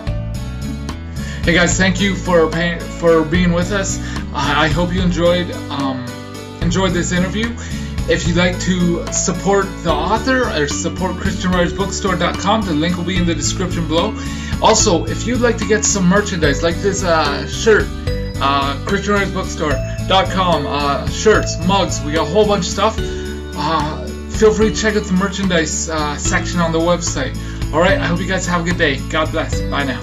Hey 1.43 1.55
guys, 1.55 1.77
thank 1.77 2.01
you 2.01 2.15
for 2.15 2.49
paying, 2.51 2.79
for 2.79 3.25
being 3.25 3.53
with 3.53 3.73
us. 3.73 3.99
I 4.35 4.69
hope 4.69 4.93
you 4.93 5.03
enjoyed 5.03 5.51
um, 5.71 6.05
enjoyed 6.63 6.93
this 6.93 7.13
interview. 7.13 7.57
If 8.11 8.27
you'd 8.27 8.37
like 8.37 8.59
to 8.61 9.13
support 9.13 9.67
the 9.83 9.93
author 9.93 10.49
or 10.49 10.67
support 10.69 11.17
ChristianWritersBookstore.com, 11.17 12.63
the 12.63 12.73
link 12.73 12.97
will 12.97 13.05
be 13.05 13.17
in 13.17 13.27
the 13.27 13.35
description 13.35 13.87
below. 13.87 14.17
Also, 14.63 15.05
if 15.05 15.27
you'd 15.27 15.41
like 15.41 15.59
to 15.59 15.67
get 15.67 15.85
some 15.85 16.07
merchandise 16.07 16.63
like 16.63 16.77
this 16.77 17.05
uh, 17.05 17.47
shirt, 17.47 17.85
uh, 18.41 18.77
ChristianWritersBookstore.com, 18.87 20.67
uh, 20.67 21.09
shirts, 21.11 21.59
mugs, 21.67 22.03
we 22.03 22.13
got 22.13 22.27
a 22.27 22.31
whole 22.31 22.47
bunch 22.47 22.67
of 22.67 22.73
stuff. 22.73 22.97
Uh, 22.99 24.08
feel 24.39 24.55
free 24.55 24.73
to 24.73 24.77
check 24.77 24.95
out 24.95 25.03
the 25.03 25.13
merchandise 25.15 25.91
uh, 25.91 26.17
section 26.17 26.61
on 26.61 26.71
the 26.71 26.79
website. 26.79 27.35
All 27.75 27.81
right, 27.81 27.99
I 27.99 28.07
hope 28.07 28.21
you 28.21 28.29
guys 28.29 28.47
have 28.47 28.61
a 28.61 28.65
good 28.65 28.79
day. 28.79 29.01
God 29.11 29.33
bless. 29.33 29.61
Bye 29.63 29.83
now. 29.83 30.01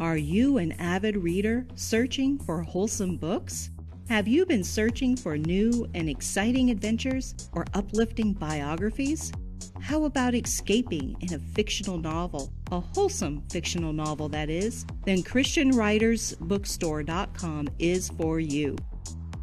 Are 0.00 0.16
you 0.16 0.56
an 0.56 0.72
avid 0.80 1.16
reader 1.16 1.66
searching 1.74 2.38
for 2.38 2.62
wholesome 2.62 3.18
books? 3.18 3.68
Have 4.08 4.26
you 4.26 4.46
been 4.46 4.64
searching 4.64 5.14
for 5.14 5.36
new 5.36 5.86
and 5.94 6.08
exciting 6.08 6.70
adventures 6.70 7.34
or 7.52 7.66
uplifting 7.74 8.32
biographies? 8.32 9.30
How 9.78 10.04
about 10.04 10.34
escaping 10.34 11.16
in 11.20 11.34
a 11.34 11.38
fictional 11.38 11.98
novel, 11.98 12.52
a 12.72 12.80
wholesome 12.80 13.44
fictional 13.50 13.92
novel 13.92 14.28
that 14.30 14.50
is? 14.50 14.84
Then 15.04 15.22
ChristianWritersBookstore.com 15.22 17.68
is 17.78 18.08
for 18.08 18.40
you. 18.40 18.76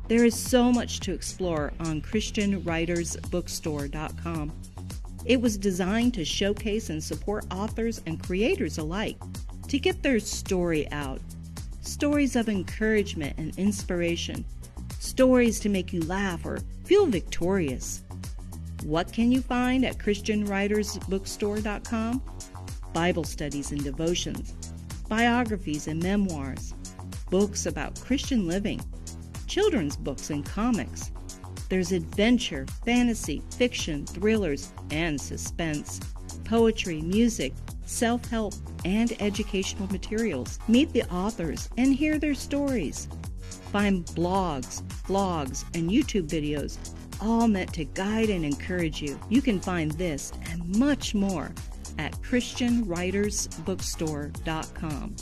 There 0.07 0.25
is 0.25 0.35
so 0.35 0.71
much 0.71 0.99
to 1.01 1.13
explore 1.13 1.71
on 1.79 2.01
ChristianWritersBookstore.com. 2.01 4.51
It 5.25 5.39
was 5.39 5.57
designed 5.57 6.15
to 6.15 6.25
showcase 6.25 6.89
and 6.89 7.03
support 7.03 7.45
authors 7.51 8.01
and 8.07 8.23
creators 8.23 8.79
alike 8.79 9.17
to 9.67 9.77
get 9.77 10.01
their 10.01 10.19
story 10.19 10.91
out. 10.91 11.21
Stories 11.81 12.35
of 12.35 12.49
encouragement 12.49 13.37
and 13.37 13.55
inspiration. 13.59 14.43
Stories 14.97 15.59
to 15.59 15.69
make 15.69 15.93
you 15.93 16.01
laugh 16.01 16.43
or 16.45 16.57
feel 16.83 17.05
victorious. 17.05 18.01
What 18.83 19.13
can 19.13 19.31
you 19.31 19.41
find 19.41 19.85
at 19.85 19.99
ChristianWritersBookstore.com? 19.99 22.38
Bible 22.93 23.23
studies 23.23 23.71
and 23.71 23.83
devotions, 23.83 24.55
biographies 25.07 25.87
and 25.87 26.01
memoirs, 26.01 26.73
books 27.29 27.65
about 27.65 27.99
Christian 28.01 28.47
living, 28.47 28.81
children's 29.47 29.95
books 29.95 30.29
and 30.29 30.45
comics. 30.45 31.11
There's 31.69 31.91
adventure, 31.91 32.65
fantasy, 32.85 33.43
fiction, 33.55 34.05
thrillers, 34.05 34.71
and 34.91 35.19
suspense, 35.19 35.99
poetry, 36.43 37.01
music, 37.01 37.53
self 37.85 38.25
help, 38.29 38.53
and 38.85 39.13
educational 39.21 39.87
materials. 39.91 40.59
Meet 40.67 40.93
the 40.93 41.03
authors 41.11 41.69
and 41.77 41.93
hear 41.93 42.17
their 42.17 42.33
stories. 42.33 43.07
Find 43.71 44.05
blogs, 44.07 44.81
vlogs, 45.07 45.63
and 45.75 45.91
YouTube 45.91 46.27
videos, 46.27 46.77
all 47.21 47.47
meant 47.47 47.73
to 47.73 47.85
guide 47.85 48.29
and 48.29 48.45
encourage 48.45 49.01
you. 49.01 49.19
You 49.29 49.41
can 49.41 49.59
find 49.59 49.91
this 49.91 50.31
and 50.49 50.75
much 50.77 51.13
more 51.13 51.51
at 51.99 52.13
ChristianWritersBookstore.com. 52.21 55.15